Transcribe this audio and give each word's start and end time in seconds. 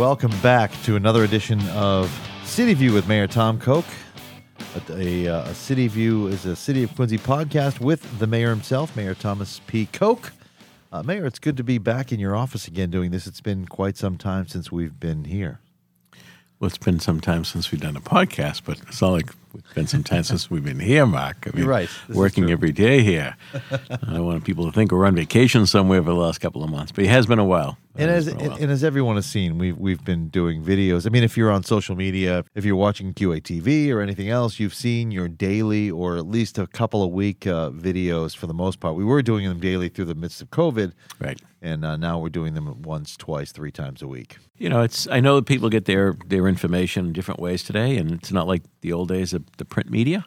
Welcome 0.00 0.32
back 0.40 0.72
to 0.84 0.96
another 0.96 1.24
edition 1.24 1.60
of 1.72 2.10
City 2.42 2.72
View 2.72 2.94
with 2.94 3.06
Mayor 3.06 3.26
Tom 3.26 3.60
Koch. 3.60 3.84
A, 4.88 4.92
a, 4.98 5.28
uh, 5.28 5.50
a 5.50 5.54
City 5.54 5.88
View 5.88 6.26
is 6.28 6.46
a 6.46 6.56
City 6.56 6.82
of 6.84 6.94
Quincy 6.96 7.18
podcast 7.18 7.80
with 7.80 8.18
the 8.18 8.26
mayor 8.26 8.48
himself, 8.48 8.96
Mayor 8.96 9.14
Thomas 9.14 9.60
P. 9.66 9.84
Koch. 9.84 10.32
Uh, 10.90 11.02
mayor, 11.02 11.26
it's 11.26 11.38
good 11.38 11.58
to 11.58 11.62
be 11.62 11.76
back 11.76 12.12
in 12.12 12.18
your 12.18 12.34
office 12.34 12.66
again 12.66 12.90
doing 12.90 13.10
this. 13.10 13.26
It's 13.26 13.42
been 13.42 13.66
quite 13.66 13.98
some 13.98 14.16
time 14.16 14.48
since 14.48 14.72
we've 14.72 14.98
been 14.98 15.24
here. 15.24 15.60
Well, 16.58 16.68
it's 16.68 16.78
been 16.78 16.98
some 16.98 17.20
time 17.20 17.44
since 17.44 17.70
we've 17.70 17.82
done 17.82 17.94
a 17.94 18.00
podcast, 18.00 18.62
but 18.64 18.80
it's 18.88 19.02
not 19.02 19.10
like 19.10 19.30
it's 19.54 19.72
been 19.74 19.86
some 19.86 20.04
time 20.04 20.22
since 20.22 20.50
we've 20.50 20.64
been 20.64 20.80
here, 20.80 21.06
Mark. 21.06 21.46
I 21.46 21.50
mean, 21.50 21.64
You're 21.64 21.70
right. 21.70 21.88
This 22.08 22.16
working 22.16 22.50
every 22.50 22.72
day 22.72 23.02
here. 23.02 23.36
I 23.90 24.12
don't 24.12 24.26
want 24.26 24.44
people 24.44 24.66
to 24.66 24.72
think 24.72 24.92
we're 24.92 25.06
on 25.06 25.14
vacation 25.14 25.66
somewhere 25.66 26.02
for 26.02 26.10
the 26.10 26.16
last 26.16 26.40
couple 26.40 26.62
of 26.62 26.70
months, 26.70 26.92
but 26.92 27.04
it 27.04 27.08
has 27.08 27.26
been 27.26 27.38
a 27.38 27.44
while. 27.44 27.76
And 27.96 28.10
as, 28.10 28.28
and, 28.28 28.70
as 28.70 28.84
everyone 28.84 29.16
has 29.16 29.26
seen, 29.26 29.58
we've 29.58 29.76
we've 29.76 30.04
been 30.04 30.28
doing 30.28 30.62
videos. 30.62 31.06
I 31.06 31.10
mean, 31.10 31.24
if 31.24 31.36
you're 31.36 31.50
on 31.50 31.64
social 31.64 31.96
media, 31.96 32.44
if 32.54 32.64
you're 32.64 32.76
watching 32.76 33.12
QATV 33.12 33.92
or 33.92 34.00
anything 34.00 34.28
else, 34.28 34.60
you've 34.60 34.74
seen 34.74 35.10
your 35.10 35.26
daily 35.28 35.90
or 35.90 36.16
at 36.16 36.26
least 36.26 36.56
a 36.56 36.68
couple 36.68 37.02
of 37.02 37.10
week 37.10 37.48
uh, 37.48 37.70
videos 37.70 38.36
for 38.36 38.46
the 38.46 38.54
most 38.54 38.78
part. 38.78 38.94
We 38.94 39.04
were 39.04 39.22
doing 39.22 39.46
them 39.46 39.58
daily 39.58 39.88
through 39.88 40.04
the 40.04 40.14
midst 40.14 40.40
of 40.40 40.50
COVID, 40.50 40.92
right? 41.18 41.40
And 41.60 41.84
uh, 41.84 41.96
now 41.96 42.18
we're 42.18 42.30
doing 42.30 42.54
them 42.54 42.80
once, 42.82 43.16
twice, 43.16 43.50
three 43.52 43.72
times 43.72 44.02
a 44.02 44.08
week. 44.08 44.38
You 44.56 44.68
know, 44.68 44.82
it's 44.82 45.08
I 45.08 45.20
know 45.20 45.36
that 45.36 45.46
people 45.46 45.68
get 45.68 45.86
their 45.86 46.16
their 46.26 46.46
information 46.46 47.06
in 47.06 47.12
different 47.12 47.40
ways 47.40 47.64
today, 47.64 47.96
and 47.96 48.12
it's 48.12 48.30
not 48.30 48.46
like 48.46 48.62
the 48.82 48.92
old 48.92 49.08
days 49.08 49.34
of 49.48 49.56
the 49.56 49.64
print 49.64 49.90
media. 49.90 50.24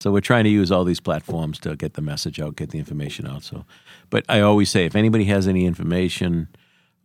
So 0.00 0.12
we're 0.12 0.20
trying 0.20 0.44
to 0.44 0.50
use 0.50 0.70
all 0.70 0.84
these 0.84 1.00
platforms 1.00 1.58
to 1.60 1.74
get 1.74 1.94
the 1.94 2.02
message 2.02 2.38
out, 2.38 2.56
get 2.56 2.70
the 2.70 2.78
information 2.78 3.26
out. 3.26 3.42
So, 3.42 3.64
but 4.10 4.24
I 4.28 4.40
always 4.40 4.68
say, 4.70 4.84
if 4.84 4.94
anybody 4.94 5.24
has 5.24 5.48
any 5.48 5.64
information 5.64 6.48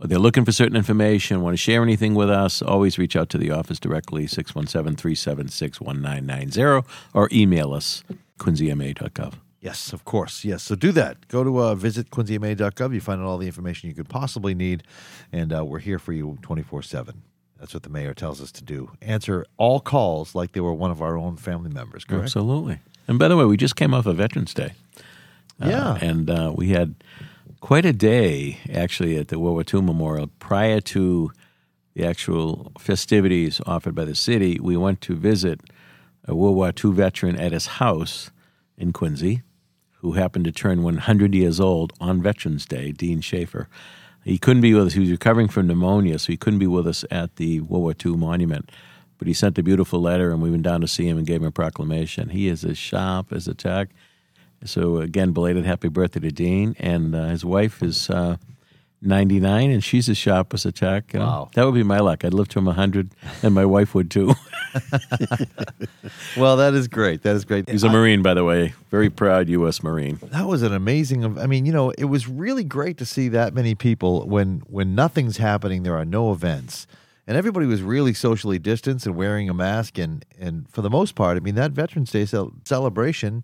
they're 0.03 0.19
looking 0.19 0.45
for 0.45 0.51
certain 0.51 0.75
information, 0.75 1.41
want 1.41 1.53
to 1.53 1.57
share 1.57 1.83
anything 1.83 2.15
with 2.15 2.29
us, 2.29 2.61
always 2.61 2.97
reach 2.97 3.15
out 3.15 3.29
to 3.29 3.37
the 3.37 3.51
office 3.51 3.79
directly, 3.79 4.25
617 4.25 4.95
376 4.95 5.79
1990, 5.79 6.87
or 7.13 7.29
email 7.31 7.73
us, 7.73 8.03
quincyma.gov. 8.39 9.33
Yes, 9.59 9.93
of 9.93 10.03
course. 10.03 10.43
Yes. 10.43 10.63
So 10.63 10.73
do 10.73 10.91
that. 10.93 11.27
Go 11.27 11.43
to 11.43 11.61
uh, 11.61 11.75
visit 11.75 12.09
quincyma.gov. 12.09 12.93
You 12.95 12.99
find 12.99 13.21
out 13.21 13.27
all 13.27 13.37
the 13.37 13.45
information 13.45 13.89
you 13.89 13.95
could 13.95 14.09
possibly 14.09 14.55
need, 14.55 14.83
and 15.31 15.55
uh, 15.55 15.63
we're 15.63 15.79
here 15.79 15.99
for 15.99 16.13
you 16.13 16.39
24 16.41 16.81
7. 16.81 17.21
That's 17.61 17.75
what 17.75 17.83
the 17.83 17.89
mayor 17.89 18.15
tells 18.15 18.41
us 18.41 18.51
to 18.53 18.63
do. 18.63 18.89
Answer 19.03 19.45
all 19.57 19.79
calls 19.79 20.33
like 20.33 20.53
they 20.53 20.61
were 20.61 20.73
one 20.73 20.89
of 20.89 20.99
our 20.99 21.15
own 21.15 21.37
family 21.37 21.69
members, 21.69 22.03
correct? 22.03 22.23
Absolutely. 22.23 22.79
And 23.07 23.19
by 23.19 23.27
the 23.27 23.37
way, 23.37 23.45
we 23.45 23.55
just 23.55 23.75
came 23.75 23.93
off 23.93 24.07
of 24.07 24.17
Veterans 24.17 24.55
Day. 24.55 24.73
Uh, 25.61 25.69
yeah. 25.69 25.97
And 26.01 26.27
uh, 26.27 26.53
we 26.55 26.69
had 26.69 26.95
quite 27.59 27.85
a 27.85 27.93
day 27.93 28.57
actually 28.73 29.15
at 29.15 29.27
the 29.27 29.37
World 29.37 29.53
War 29.53 29.63
II 29.71 29.85
Memorial 29.85 30.27
prior 30.39 30.81
to 30.81 31.31
the 31.93 32.03
actual 32.03 32.71
festivities 32.79 33.61
offered 33.67 33.93
by 33.93 34.05
the 34.05 34.15
city. 34.15 34.59
We 34.59 34.75
went 34.75 34.99
to 35.01 35.15
visit 35.15 35.61
a 36.27 36.33
World 36.33 36.55
War 36.55 36.73
II 36.83 36.93
veteran 36.93 37.35
at 37.35 37.51
his 37.51 37.67
house 37.67 38.31
in 38.75 38.91
Quincy, 38.91 39.43
who 39.99 40.13
happened 40.13 40.45
to 40.45 40.51
turn 40.51 40.81
100 40.81 41.35
years 41.35 41.59
old 41.59 41.93
on 42.01 42.23
Veterans 42.23 42.65
Day, 42.65 42.91
Dean 42.91 43.21
Schaefer. 43.21 43.69
He 44.23 44.37
couldn't 44.37 44.61
be 44.61 44.73
with 44.73 44.87
us. 44.87 44.93
He 44.93 44.99
was 44.99 45.11
recovering 45.11 45.47
from 45.47 45.67
pneumonia, 45.67 46.19
so 46.19 46.31
he 46.31 46.37
couldn't 46.37 46.59
be 46.59 46.67
with 46.67 46.87
us 46.87 47.03
at 47.09 47.37
the 47.37 47.61
World 47.61 47.83
War 47.83 47.93
II 48.05 48.17
monument. 48.17 48.69
But 49.17 49.27
he 49.27 49.33
sent 49.33 49.57
a 49.57 49.63
beautiful 49.63 49.99
letter, 49.99 50.31
and 50.31 50.41
we 50.41 50.51
went 50.51 50.63
down 50.63 50.81
to 50.81 50.87
see 50.87 51.07
him 51.07 51.17
and 51.17 51.25
gave 51.25 51.41
him 51.41 51.47
a 51.47 51.51
proclamation. 51.51 52.29
He 52.29 52.47
is 52.47 52.63
as 52.63 52.77
sharp 52.77 53.31
as 53.31 53.47
a 53.47 53.53
tack. 53.53 53.89
So 54.63 54.97
again, 54.97 55.31
belated 55.31 55.65
happy 55.65 55.87
birthday 55.87 56.19
to 56.19 56.31
Dean, 56.31 56.75
and 56.79 57.15
uh, 57.15 57.25
his 57.25 57.43
wife 57.43 57.81
is 57.81 58.09
uh, 58.09 58.37
99, 59.01 59.71
and 59.71 59.83
she's 59.83 60.07
as 60.09 60.17
sharp 60.17 60.53
as 60.53 60.65
a 60.65 60.71
tack. 60.71 61.13
You 61.13 61.19
know? 61.19 61.25
Wow, 61.25 61.49
that 61.53 61.65
would 61.65 61.73
be 61.73 61.83
my 61.83 61.99
luck. 61.99 62.23
I'd 62.23 62.33
live 62.33 62.47
to 62.49 62.59
him 62.59 62.65
100, 62.65 63.11
and 63.43 63.53
my 63.53 63.65
wife 63.65 63.95
would 63.95 64.11
too. 64.11 64.35
well, 66.37 66.57
that 66.57 66.73
is 66.73 66.87
great. 66.87 67.23
That 67.23 67.35
is 67.35 67.45
great. 67.45 67.69
He's 67.69 67.83
a 67.83 67.89
Marine, 67.89 68.21
by 68.21 68.33
the 68.33 68.43
way. 68.43 68.73
Very 68.89 69.09
proud 69.09 69.49
U.S. 69.49 69.83
Marine. 69.83 70.19
That 70.23 70.47
was 70.47 70.61
an 70.61 70.73
amazing. 70.73 71.37
I 71.39 71.47
mean, 71.47 71.65
you 71.65 71.73
know, 71.73 71.89
it 71.91 72.05
was 72.05 72.27
really 72.27 72.63
great 72.63 72.97
to 72.99 73.05
see 73.05 73.27
that 73.29 73.53
many 73.53 73.75
people 73.75 74.27
when 74.27 74.63
when 74.67 74.95
nothing's 74.95 75.37
happening. 75.37 75.83
There 75.83 75.97
are 75.97 76.05
no 76.05 76.31
events 76.31 76.87
and 77.27 77.37
everybody 77.37 77.65
was 77.65 77.81
really 77.81 78.13
socially 78.13 78.59
distanced 78.59 79.05
and 79.05 79.15
wearing 79.15 79.49
a 79.49 79.53
mask 79.53 79.97
and 79.97 80.25
and 80.39 80.67
for 80.69 80.81
the 80.81 80.89
most 80.89 81.15
part 81.15 81.37
i 81.37 81.39
mean 81.39 81.55
that 81.55 81.71
veterans 81.71 82.11
day 82.11 82.25
celebration 82.25 83.43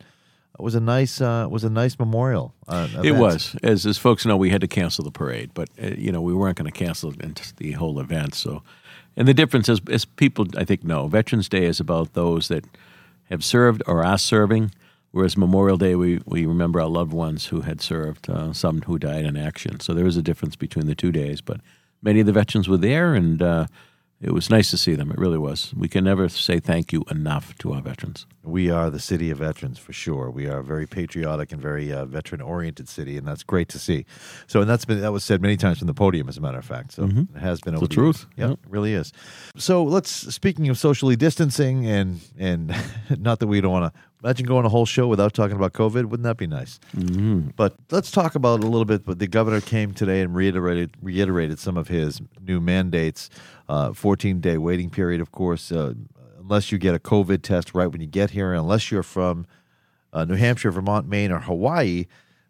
was 0.60 0.76
a 0.76 0.80
nice 0.80 1.22
uh, 1.22 1.48
was 1.50 1.64
a 1.64 1.70
nice 1.70 1.98
memorial. 2.00 2.54
Uh, 2.68 2.88
it 3.04 3.14
was, 3.14 3.56
as 3.64 3.86
as 3.86 3.98
folks 3.98 4.26
know, 4.26 4.38
we 4.38 4.50
had 4.50 4.62
to 4.62 4.68
cancel 4.68 5.04
the 5.04 5.12
parade, 5.12 5.52
but 5.54 5.70
uh, 5.82 5.88
you 5.88 6.12
know 6.12 6.22
we 6.22 6.34
weren't 6.34 6.58
going 6.58 6.72
to 6.72 6.86
cancel 6.86 7.14
the 7.58 7.72
whole 7.74 8.00
event. 8.00 8.36
So, 8.36 8.64
and 9.16 9.28
the 9.28 9.34
difference 9.34 9.70
is, 9.70 9.82
as 9.90 10.06
people 10.06 10.48
I 10.58 10.66
think 10.66 10.84
know, 10.84 11.08
Veterans 11.08 11.50
Day 11.50 11.66
is 11.66 11.80
about 11.80 12.14
those 12.14 12.48
that 12.48 12.66
have 13.30 13.44
served 13.44 13.84
or 13.88 14.04
are 14.04 14.18
serving, 14.18 14.72
whereas 15.12 15.38
Memorial 15.38 15.78
Day 15.78 15.96
we 15.96 16.22
we 16.26 16.46
remember 16.46 16.82
our 16.82 16.90
loved 16.90 17.14
ones 17.14 17.48
who 17.48 17.62
had 17.62 17.82
served, 17.82 18.30
uh, 18.30 18.54
some 18.54 18.82
who 18.82 18.98
died 18.98 19.26
in 19.26 19.38
action. 19.38 19.80
So 19.80 19.94
there 19.94 20.08
is 20.08 20.18
a 20.18 20.22
difference 20.22 20.56
between 20.56 20.88
the 20.88 20.96
two 20.96 21.12
days, 21.12 21.42
but 21.42 21.62
many 22.02 22.20
of 22.20 22.26
the 22.26 22.34
veterans 22.34 22.68
were 22.68 22.78
there 22.78 23.14
and 23.14 23.42
uh, 23.42 23.68
it 24.20 24.32
was 24.32 24.50
nice 24.50 24.72
to 24.72 24.78
see 24.78 24.96
them. 24.96 25.12
It 25.12 25.20
really 25.20 25.38
was. 25.38 25.74
We 25.76 25.88
can 25.88 26.04
never 26.04 26.28
say 26.28 26.60
thank 26.60 26.92
you 26.92 27.04
enough 27.12 27.56
to 27.60 27.74
our 27.74 27.82
veterans. 27.82 28.26
We 28.44 28.70
are 28.72 28.90
the 28.90 29.00
city 29.00 29.30
of 29.30 29.38
veterans 29.38 29.78
for 29.78 29.94
sure. 29.94 30.32
We 30.32 30.48
are 30.48 30.60
a 30.60 30.64
very 30.64 30.88
patriotic 30.88 31.52
and 31.52 31.62
very 31.62 31.94
uh, 31.94 32.06
veteran 32.06 32.42
oriented 32.42 32.90
city, 32.90 33.18
and 33.18 33.28
that's 33.28 33.44
great 33.44 33.70
to 33.70 33.80
see. 33.80 34.06
So, 34.48 34.62
and 34.62 34.70
that's 34.70 34.86
been 34.86 35.02
that 35.02 35.12
was 35.12 35.24
said 35.24 35.42
many 35.42 35.56
times 35.56 35.78
from 35.78 35.88
the 35.88 35.94
podium, 35.94 36.30
as 36.30 36.38
a 36.38 36.42
matter 36.42 36.58
of 36.58 36.66
fact. 36.66 36.94
So 36.94 37.04
mm-hmm. 37.04 37.38
it 37.38 37.40
has 37.40 37.62
been 37.62 37.76
the, 37.76 37.82
the 37.82 37.88
truth. 37.88 38.26
Yeah, 38.36 38.50
yep. 38.50 38.60
it 38.64 38.70
really 38.70 38.94
is. 38.94 39.14
So 39.56 39.84
let's 39.84 40.10
speaking 40.10 40.68
of 40.70 40.80
socially 40.80 41.16
distancing 41.16 41.86
and 41.86 42.20
and 42.40 42.76
not 43.20 43.40
that 43.40 43.48
we 43.48 43.62
don't 43.62 43.72
want 43.72 43.94
to 43.94 44.02
Imagine 44.24 44.48
going 44.48 44.66
a 44.66 44.70
whole 44.70 44.86
show 44.86 45.08
without 45.08 45.34
talking 45.34 45.56
about 45.56 45.74
COVID. 45.74 46.06
Wouldn't 46.06 46.24
that 46.24 46.38
be 46.38 46.48
nice? 46.48 46.80
Mm-hmm. 46.96 47.50
But 47.56 47.76
let's 47.92 48.10
talk 48.10 48.34
about 48.34 48.64
a 48.64 48.68
little 48.68 48.86
bit. 48.86 49.06
But 49.06 49.20
the 49.20 49.28
governor 49.28 49.62
came 49.62 49.94
today 49.94 50.22
and 50.22 50.34
reiterated 50.34 50.96
reiterated 51.02 51.60
some 51.60 51.78
of 51.78 51.88
his 51.88 52.22
new 52.42 52.60
mandates. 52.60 53.30
Uh, 53.70 53.94
14 53.94 54.40
day 54.40 54.58
waiting 54.58 54.90
period, 54.90 55.22
of 55.22 55.32
course, 55.32 55.72
uh, 55.72 55.94
unless 56.40 56.72
you 56.72 56.78
get 56.78 56.96
a 56.96 57.00
COVID 57.00 57.42
test 57.44 57.76
right 57.76 57.88
when 57.88 58.02
you 58.02 58.08
get 58.08 58.32
here, 58.32 58.54
unless 58.54 58.90
you're 58.92 59.04
from 59.04 59.46
uh, 60.14 60.26
New 60.26 60.36
Hampshire, 60.36 60.72
Vermont, 60.72 61.08
Maine, 61.08 61.32
or 61.32 61.40
Hawaii. 61.40 62.06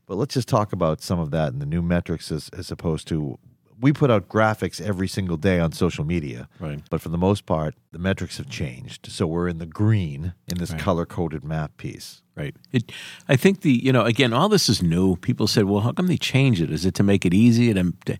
But 0.05 0.15
let's 0.15 0.35
just 0.35 0.47
talk 0.47 0.71
about 0.71 1.01
some 1.01 1.19
of 1.19 1.31
that 1.31 1.51
and 1.51 1.61
the 1.61 1.65
new 1.65 1.81
metrics 1.81 2.31
as, 2.31 2.49
as 2.57 2.71
opposed 2.71 3.07
to 3.09 3.37
we 3.79 3.93
put 3.93 4.09
out 4.09 4.27
graphics 4.27 4.81
every 4.81 5.07
single 5.07 5.37
day 5.37 5.59
on 5.59 5.71
social 5.71 6.03
media. 6.03 6.47
Right. 6.59 6.81
But 6.89 7.01
for 7.01 7.09
the 7.09 7.17
most 7.17 7.45
part, 7.45 7.75
the 7.91 7.99
metrics 7.99 8.37
have 8.37 8.49
changed. 8.49 9.11
So 9.11 9.27
we're 9.27 9.47
in 9.47 9.59
the 9.59 9.65
green 9.65 10.33
in 10.47 10.57
this 10.57 10.71
right. 10.71 10.79
color 10.79 11.05
coded 11.05 11.43
map 11.43 11.77
piece. 11.77 12.21
Right. 12.35 12.55
It, 12.71 12.91
I 13.27 13.35
think 13.35 13.61
the, 13.61 13.71
you 13.71 13.91
know, 13.91 14.03
again, 14.03 14.33
all 14.33 14.49
this 14.49 14.69
is 14.69 14.81
new. 14.81 15.15
People 15.15 15.47
said, 15.47 15.65
well, 15.65 15.81
how 15.81 15.91
come 15.91 16.07
they 16.07 16.17
change 16.17 16.61
it? 16.61 16.71
Is 16.71 16.85
it 16.85 16.93
to 16.95 17.03
make 17.03 17.25
it 17.25 17.33
easy 17.33 17.73
to, 17.73 17.93
to, 18.05 18.17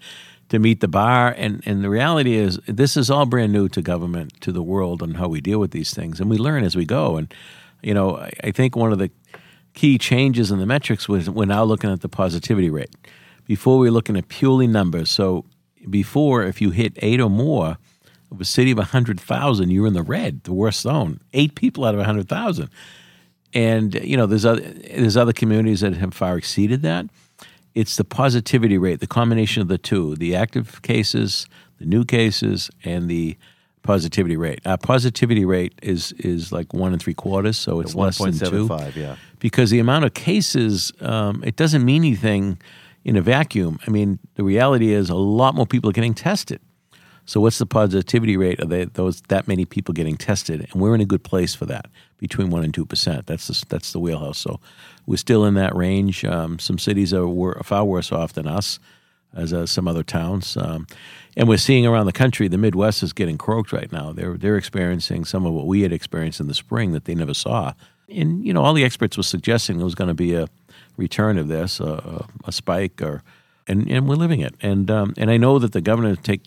to 0.49 0.59
meet 0.59 0.81
the 0.81 0.87
bar? 0.87 1.33
And, 1.37 1.61
and 1.65 1.83
the 1.83 1.89
reality 1.89 2.35
is, 2.35 2.59
this 2.67 2.97
is 2.97 3.09
all 3.09 3.25
brand 3.25 3.53
new 3.53 3.69
to 3.69 3.81
government, 3.81 4.39
to 4.41 4.51
the 4.51 4.63
world, 4.63 5.01
and 5.01 5.17
how 5.17 5.27
we 5.27 5.41
deal 5.41 5.59
with 5.59 5.71
these 5.71 5.93
things. 5.93 6.19
And 6.19 6.29
we 6.29 6.37
learn 6.37 6.63
as 6.63 6.75
we 6.75 6.85
go. 6.85 7.17
And, 7.17 7.33
you 7.81 7.93
know, 7.93 8.17
I, 8.17 8.31
I 8.45 8.51
think 8.51 8.75
one 8.75 8.91
of 8.91 8.97
the 8.97 9.11
key 9.73 9.99
changes 9.99 10.49
in 10.49 10.57
the 10.57 10.65
metrics 10.65 11.07
was 11.07 11.29
we're 11.29 11.45
now 11.45 11.63
looking 11.63 11.91
at 11.91 12.01
the 12.01 12.09
positivity 12.09 12.71
rate 12.71 12.89
before 13.47 13.79
we 13.79 13.87
are 13.87 13.91
looking 13.91 14.17
at 14.17 14.27
purely 14.27 14.67
numbers. 14.67 15.09
So 15.09 15.45
before, 15.89 16.43
if 16.43 16.61
you 16.61 16.71
hit 16.71 16.93
eight 16.97 17.19
or 17.19 17.29
more 17.29 17.77
of 18.29 18.41
a 18.41 18.45
city 18.45 18.71
of 18.71 18.77
100,000, 18.77 19.69
you're 19.71 19.87
in 19.87 19.93
the 19.93 20.03
red, 20.03 20.43
the 20.43 20.53
worst 20.53 20.81
zone. 20.81 21.21
Eight 21.33 21.55
people 21.55 21.85
out 21.85 21.95
of 21.95 21.99
100,000. 21.99 22.69
And, 23.53 23.95
you 23.95 24.17
know, 24.17 24.25
there's 24.25 24.45
other, 24.45 24.61
there's 24.61 25.15
other 25.15 25.33
communities 25.33 25.79
that 25.79 25.95
have 25.95 26.13
far 26.13 26.37
exceeded 26.37 26.81
that. 26.81 27.05
It's 27.73 27.95
the 27.95 28.03
positivity 28.03 28.77
rate, 28.77 28.99
the 28.99 29.07
combination 29.07 29.61
of 29.61 29.69
the 29.69 29.77
two, 29.77 30.15
the 30.15 30.35
active 30.35 30.81
cases, 30.81 31.47
the 31.79 31.85
new 31.85 32.03
cases, 32.03 32.69
and 32.83 33.07
the 33.07 33.37
positivity 33.83 34.35
rate. 34.35 34.59
Our 34.65 34.77
positivity 34.77 35.45
rate 35.45 35.73
is 35.81 36.11
is 36.13 36.51
like 36.51 36.73
one 36.73 36.91
and 36.91 37.01
three 37.01 37.13
quarters, 37.13 37.55
so 37.55 37.79
it's 37.79 37.95
less 37.95 38.17
than 38.17 38.33
two. 38.33 38.67
Yeah, 38.95 39.15
because 39.39 39.69
the 39.69 39.79
amount 39.79 40.05
of 40.05 40.13
cases, 40.15 40.91
um, 40.99 41.43
it 41.45 41.55
doesn't 41.55 41.85
mean 41.85 42.03
anything 42.03 42.59
in 43.07 43.15
a 43.15 43.21
vacuum. 43.21 43.79
I 43.87 43.89
mean, 43.89 44.19
the 44.35 44.43
reality 44.43 44.91
is 44.91 45.09
a 45.09 45.15
lot 45.15 45.55
more 45.55 45.65
people 45.65 45.89
are 45.89 45.93
getting 45.93 46.13
tested. 46.13 46.59
So 47.25 47.39
what's 47.39 47.57
the 47.57 47.65
positivity 47.65 48.35
rate 48.35 48.59
of 48.59 48.93
those 48.93 49.21
that 49.29 49.47
many 49.47 49.63
people 49.63 49.93
getting 49.93 50.17
tested? 50.17 50.67
And 50.71 50.81
we're 50.81 50.93
in 50.93 50.99
a 50.99 51.05
good 51.05 51.23
place 51.23 51.55
for 51.55 51.65
that, 51.67 51.87
between 52.17 52.49
one 52.49 52.65
and 52.65 52.73
two 52.73 52.85
percent. 52.85 53.25
That's 53.25 53.47
the, 53.47 53.65
that's 53.69 53.93
the 53.93 53.99
wheelhouse. 53.99 54.37
So 54.37 54.59
we're 55.05 55.17
still 55.17 55.45
in 55.45 55.53
that 55.53 55.73
range. 55.73 56.25
Um, 56.25 56.59
some 56.59 56.77
cities 56.77 57.13
are, 57.13 57.25
are, 57.25 57.63
far 57.63 57.85
worse 57.85 58.11
off 58.11 58.33
than 58.33 58.45
us, 58.45 58.77
as 59.33 59.53
uh, 59.53 59.65
some 59.65 59.87
other 59.87 60.03
towns. 60.03 60.57
Um, 60.57 60.85
and 61.37 61.47
we're 61.47 61.57
seeing 61.57 61.85
around 61.85 62.07
the 62.07 62.13
country, 62.13 62.49
the 62.49 62.57
Midwest 62.57 63.03
is 63.03 63.13
getting 63.13 63.37
croaked 63.37 63.71
right 63.71 63.91
now. 63.91 64.11
They're 64.11 64.37
they're 64.37 64.57
experiencing 64.57 65.23
some 65.23 65.45
of 65.45 65.53
what 65.53 65.65
we 65.65 65.81
had 65.81 65.93
experienced 65.93 66.41
in 66.41 66.47
the 66.47 66.53
spring 66.53 66.91
that 66.91 67.05
they 67.05 67.15
never 67.15 67.33
saw. 67.33 67.73
And 68.09 68.45
you 68.45 68.53
know, 68.53 68.63
all 68.63 68.73
the 68.73 68.85
experts 68.85 69.15
were 69.15 69.23
suggesting 69.23 69.79
it 69.79 69.83
was 69.85 69.95
going 69.95 70.09
to 70.09 70.13
be 70.13 70.33
a 70.33 70.47
return 70.97 71.37
of 71.37 71.47
this, 71.47 71.79
a, 71.79 72.25
a 72.45 72.51
spike 72.51 73.01
or 73.01 73.23
and, 73.67 73.89
and 73.89 74.07
we're 74.07 74.15
living 74.15 74.39
it. 74.39 74.55
And 74.61 74.89
um, 74.89 75.13
and 75.17 75.29
I 75.29 75.37
know 75.37 75.59
that 75.59 75.73
the 75.73 75.81
governor 75.81 76.15
take. 76.15 76.41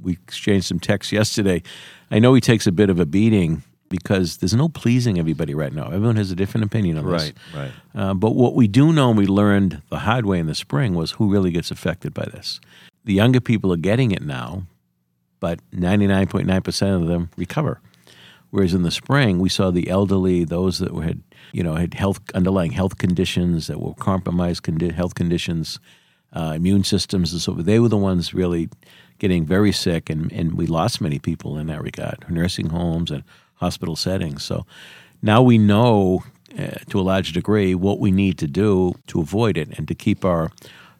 We 0.00 0.12
exchanged 0.12 0.66
some 0.66 0.80
texts 0.80 1.12
yesterday. 1.12 1.62
I 2.10 2.18
know 2.18 2.34
he 2.34 2.40
takes 2.40 2.66
a 2.66 2.72
bit 2.72 2.90
of 2.90 2.98
a 2.98 3.06
beating 3.06 3.62
because 3.88 4.38
there's 4.38 4.54
no 4.54 4.68
pleasing 4.68 5.18
everybody 5.18 5.54
right 5.54 5.72
now. 5.72 5.86
Everyone 5.86 6.16
has 6.16 6.30
a 6.30 6.36
different 6.36 6.64
opinion 6.64 6.98
on 6.98 7.06
this. 7.06 7.32
Right, 7.54 7.54
right. 7.54 7.72
Uh, 7.94 8.14
but 8.14 8.30
what 8.30 8.54
we 8.54 8.68
do 8.68 8.92
know, 8.92 9.10
and 9.10 9.18
we 9.18 9.26
learned 9.26 9.82
the 9.90 10.00
hard 10.00 10.26
way 10.26 10.38
in 10.38 10.46
the 10.46 10.54
spring, 10.54 10.94
was 10.94 11.12
who 11.12 11.30
really 11.30 11.50
gets 11.50 11.70
affected 11.70 12.14
by 12.14 12.24
this. 12.24 12.60
The 13.04 13.14
younger 13.14 13.40
people 13.40 13.72
are 13.72 13.78
getting 13.78 14.12
it 14.12 14.22
now, 14.22 14.64
but 15.40 15.58
99.9% 15.72 17.02
of 17.02 17.08
them 17.08 17.30
recover. 17.36 17.80
Whereas 18.50 18.74
in 18.74 18.82
the 18.82 18.90
spring, 18.90 19.38
we 19.38 19.48
saw 19.48 19.70
the 19.70 19.88
elderly, 19.88 20.44
those 20.44 20.78
that 20.78 20.92
had, 20.92 21.22
you 21.52 21.62
know, 21.62 21.74
had 21.74 21.94
health 21.94 22.20
underlying 22.34 22.72
health 22.72 22.98
conditions 22.98 23.68
that 23.68 23.80
were 23.80 23.94
compromised 23.94 24.64
condi- 24.64 24.92
health 24.92 25.14
conditions, 25.14 25.78
uh, 26.32 26.52
immune 26.56 26.84
systems, 26.84 27.32
and 27.32 27.40
so 27.40 27.54
forth. 27.54 27.66
they 27.66 27.78
were 27.78 27.88
the 27.88 27.96
ones 27.96 28.34
really 28.34 28.68
getting 29.18 29.44
very 29.44 29.70
sick, 29.70 30.10
and, 30.10 30.32
and 30.32 30.54
we 30.54 30.66
lost 30.66 31.00
many 31.00 31.18
people 31.18 31.58
in 31.58 31.68
that 31.68 31.82
regard, 31.82 32.24
nursing 32.28 32.70
homes 32.70 33.10
and 33.10 33.22
hospital 33.56 33.94
settings. 33.94 34.42
So 34.42 34.66
now 35.22 35.42
we 35.42 35.58
know 35.58 36.24
uh, 36.58 36.70
to 36.88 36.98
a 36.98 37.02
large 37.02 37.32
degree 37.32 37.74
what 37.74 38.00
we 38.00 38.10
need 38.10 38.38
to 38.38 38.48
do 38.48 38.94
to 39.06 39.20
avoid 39.20 39.56
it 39.56 39.68
and 39.78 39.86
to 39.86 39.94
keep 39.94 40.24
our 40.24 40.50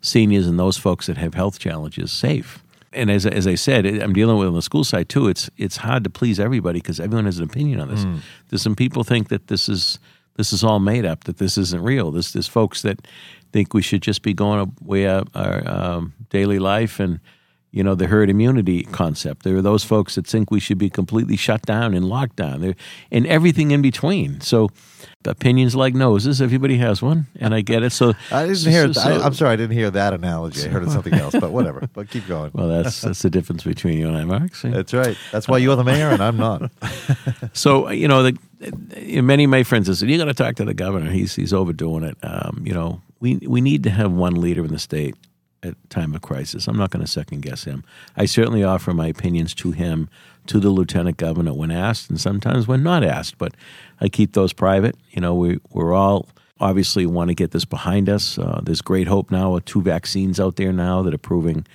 seniors 0.00 0.46
and 0.46 0.58
those 0.58 0.76
folks 0.76 1.06
that 1.06 1.16
have 1.16 1.34
health 1.34 1.58
challenges 1.58 2.12
safe. 2.12 2.62
And 2.92 3.10
as, 3.10 3.24
as 3.24 3.46
I 3.46 3.54
said, 3.54 3.86
I'm 3.86 4.12
dealing 4.12 4.36
with 4.36 4.48
on 4.48 4.54
the 4.54 4.62
school 4.62 4.84
side 4.84 5.08
too. 5.08 5.28
It's 5.28 5.48
it's 5.56 5.76
hard 5.76 6.02
to 6.04 6.10
please 6.10 6.40
everybody 6.40 6.80
because 6.80 6.98
everyone 6.98 7.26
has 7.26 7.38
an 7.38 7.44
opinion 7.44 7.80
on 7.80 7.88
this. 7.88 8.04
Mm. 8.04 8.20
There's 8.48 8.62
some 8.62 8.74
people 8.74 9.04
think 9.04 9.28
that 9.28 9.46
this 9.46 9.68
is 9.68 10.00
this 10.36 10.52
is 10.52 10.64
all 10.64 10.80
made 10.80 11.04
up, 11.04 11.24
that 11.24 11.38
this 11.38 11.58
isn't 11.58 11.82
real. 11.82 12.10
There's, 12.10 12.32
there's 12.32 12.48
folks 12.48 12.82
that 12.82 13.06
think 13.52 13.74
we 13.74 13.82
should 13.82 14.00
just 14.00 14.22
be 14.22 14.32
going 14.32 14.72
away 14.82 15.06
our, 15.06 15.24
our 15.34 15.68
um, 15.68 16.14
daily 16.30 16.58
life 16.58 16.98
and 16.98 17.20
you 17.72 17.84
know, 17.84 17.94
the 17.94 18.08
herd 18.08 18.28
immunity 18.28 18.82
concept. 18.82 19.44
There 19.44 19.56
are 19.56 19.62
those 19.62 19.84
folks 19.84 20.16
that 20.16 20.26
think 20.26 20.50
we 20.50 20.60
should 20.60 20.78
be 20.78 20.90
completely 20.90 21.36
shut 21.36 21.62
down 21.62 21.94
and 21.94 22.04
locked 22.04 22.36
down, 22.36 22.60
there, 22.60 22.74
and 23.10 23.26
everything 23.26 23.70
in 23.70 23.80
between. 23.80 24.40
So, 24.40 24.70
opinions 25.24 25.76
like 25.76 25.94
noses. 25.94 26.40
Everybody 26.40 26.78
has 26.78 27.00
one, 27.00 27.26
and 27.38 27.54
I 27.54 27.60
get 27.60 27.82
it. 27.82 27.90
So 27.90 28.14
I 28.32 28.46
didn't 28.46 28.72
hear. 28.72 28.92
So, 28.92 29.00
I, 29.00 29.26
am 29.26 29.34
sorry, 29.34 29.52
I 29.52 29.56
didn't 29.56 29.76
hear 29.76 29.90
that 29.90 30.14
analogy. 30.14 30.66
I 30.66 30.68
heard 30.68 30.82
it 30.82 30.90
something 30.90 31.14
else, 31.14 31.34
but 31.38 31.52
whatever. 31.52 31.80
But 31.92 32.08
keep 32.08 32.26
going. 32.28 32.52
Well, 32.54 32.68
that's 32.68 33.00
that's 33.00 33.22
the 33.22 33.30
difference 33.30 33.64
between 33.64 33.98
you 33.98 34.08
and 34.08 34.16
I, 34.16 34.24
Mark. 34.24 34.54
See? 34.54 34.68
That's 34.68 34.94
right. 34.94 35.16
That's 35.32 35.48
why 35.48 35.58
you're 35.58 35.76
the 35.76 35.84
mayor 35.84 36.08
and 36.08 36.22
I'm 36.22 36.36
not. 36.36 36.70
so 37.52 37.90
you 37.90 38.06
know, 38.06 38.22
the, 38.22 39.20
many 39.22 39.44
of 39.44 39.50
my 39.50 39.64
friends 39.64 39.88
have 39.88 39.96
said 39.96 40.08
you 40.08 40.16
got 40.16 40.26
to 40.26 40.34
talk 40.34 40.56
to 40.56 40.64
the 40.64 40.74
governor. 40.74 41.10
He's 41.10 41.34
he's 41.34 41.52
overdoing 41.52 42.04
it. 42.04 42.16
Um, 42.22 42.62
you 42.64 42.72
know, 42.72 43.02
we 43.18 43.36
we 43.38 43.60
need 43.60 43.82
to 43.84 43.90
have 43.90 44.12
one 44.12 44.40
leader 44.40 44.64
in 44.64 44.72
the 44.72 44.78
state 44.78 45.16
at 45.62 45.74
time 45.90 46.14
of 46.14 46.22
crisis. 46.22 46.66
I'm 46.66 46.76
not 46.76 46.90
going 46.90 47.04
to 47.04 47.10
second 47.10 47.42
guess 47.42 47.64
him. 47.64 47.84
I 48.16 48.24
certainly 48.24 48.64
offer 48.64 48.92
my 48.94 49.06
opinions 49.06 49.54
to 49.56 49.72
him, 49.72 50.08
to 50.46 50.58
the 50.58 50.70
lieutenant 50.70 51.16
governor 51.16 51.52
when 51.52 51.70
asked, 51.70 52.10
and 52.10 52.20
sometimes 52.20 52.66
when 52.66 52.82
not 52.82 53.04
asked. 53.04 53.38
But 53.38 53.54
I 54.00 54.08
keep 54.08 54.32
those 54.32 54.52
private. 54.52 54.96
You 55.10 55.20
know, 55.20 55.34
we 55.34 55.58
we're 55.70 55.92
all 55.92 56.28
obviously 56.60 57.06
want 57.06 57.28
to 57.28 57.34
get 57.34 57.52
this 57.52 57.64
behind 57.64 58.08
us. 58.08 58.38
Uh, 58.38 58.60
there's 58.62 58.82
great 58.82 59.06
hope 59.06 59.30
now. 59.30 59.52
With 59.54 59.64
two 59.64 59.82
vaccines 59.82 60.38
out 60.38 60.56
there 60.56 60.72
now 60.72 61.02
that 61.02 61.14
are 61.14 61.18
proving 61.18 61.66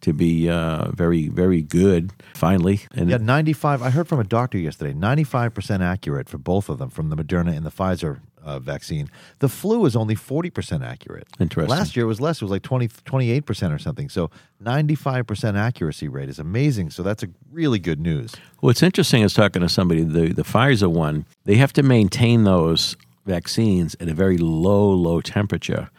to 0.00 0.12
be 0.12 0.48
uh, 0.48 0.90
very, 0.90 1.28
very 1.28 1.62
good. 1.62 2.10
Finally, 2.34 2.80
and 2.94 3.08
yeah, 3.08 3.18
95. 3.18 3.82
I 3.82 3.90
heard 3.90 4.08
from 4.08 4.20
a 4.20 4.24
doctor 4.24 4.58
yesterday. 4.58 4.92
95 4.92 5.54
percent 5.54 5.82
accurate 5.82 6.28
for 6.28 6.38
both 6.38 6.68
of 6.68 6.78
them, 6.78 6.90
from 6.90 7.08
the 7.10 7.16
Moderna 7.16 7.56
and 7.56 7.64
the 7.64 7.70
Pfizer 7.70 8.20
uh, 8.44 8.58
vaccine. 8.58 9.10
The 9.38 9.48
flu 9.48 9.84
is 9.86 9.96
only 9.96 10.14
40% 10.14 10.84
accurate. 10.84 11.26
Interesting. 11.38 11.70
Last 11.70 11.96
year 11.96 12.04
it 12.04 12.08
was 12.08 12.20
less. 12.20 12.38
It 12.38 12.44
was 12.44 12.50
like 12.50 12.62
20, 12.62 12.88
28% 12.88 13.74
or 13.74 13.78
something. 13.78 14.08
So 14.08 14.30
95% 14.62 15.56
accuracy 15.56 16.08
rate 16.08 16.28
is 16.28 16.38
amazing. 16.38 16.90
So 16.90 17.02
that's 17.02 17.22
a 17.22 17.28
really 17.50 17.78
good 17.78 18.00
news. 18.00 18.34
What's 18.60 18.82
interesting 18.82 19.22
is 19.22 19.34
talking 19.34 19.62
to 19.62 19.68
somebody, 19.68 20.02
the, 20.02 20.32
the 20.32 20.42
Pfizer 20.42 20.90
one, 20.90 21.26
they 21.44 21.56
have 21.56 21.72
to 21.74 21.82
maintain 21.82 22.44
those 22.44 22.96
vaccines 23.26 23.96
at 24.00 24.08
a 24.08 24.14
very 24.14 24.38
low, 24.38 24.90
low 24.90 25.20
temperature. 25.20 25.90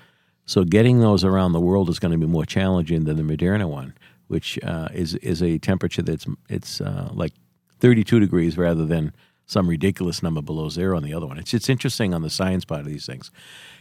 So 0.45 0.63
getting 0.63 0.99
those 0.99 1.23
around 1.23 1.53
the 1.53 1.61
world 1.61 1.89
is 1.89 1.99
going 1.99 2.11
to 2.11 2.17
be 2.17 2.27
more 2.27 2.45
challenging 2.45 3.05
than 3.05 3.15
the 3.15 3.23
Moderna 3.23 3.69
one, 3.69 3.93
which 4.27 4.59
uh, 4.63 4.89
is, 4.93 5.15
is 5.15 5.41
a 5.41 5.57
temperature 5.57 6.01
that's 6.01 6.25
it's 6.49 6.81
uh, 6.81 7.09
like 7.13 7.31
32 7.79 8.19
degrees 8.19 8.57
rather 8.57 8.85
than– 8.85 9.13
some 9.45 9.67
ridiculous 9.67 10.23
number 10.23 10.41
below 10.41 10.69
zero 10.69 10.97
on 10.97 11.03
the 11.03 11.13
other 11.13 11.27
one. 11.27 11.37
It's 11.37 11.53
it's 11.53 11.69
interesting 11.69 12.13
on 12.13 12.21
the 12.21 12.29
science 12.29 12.65
part 12.65 12.81
of 12.81 12.87
these 12.87 13.05
things, 13.05 13.31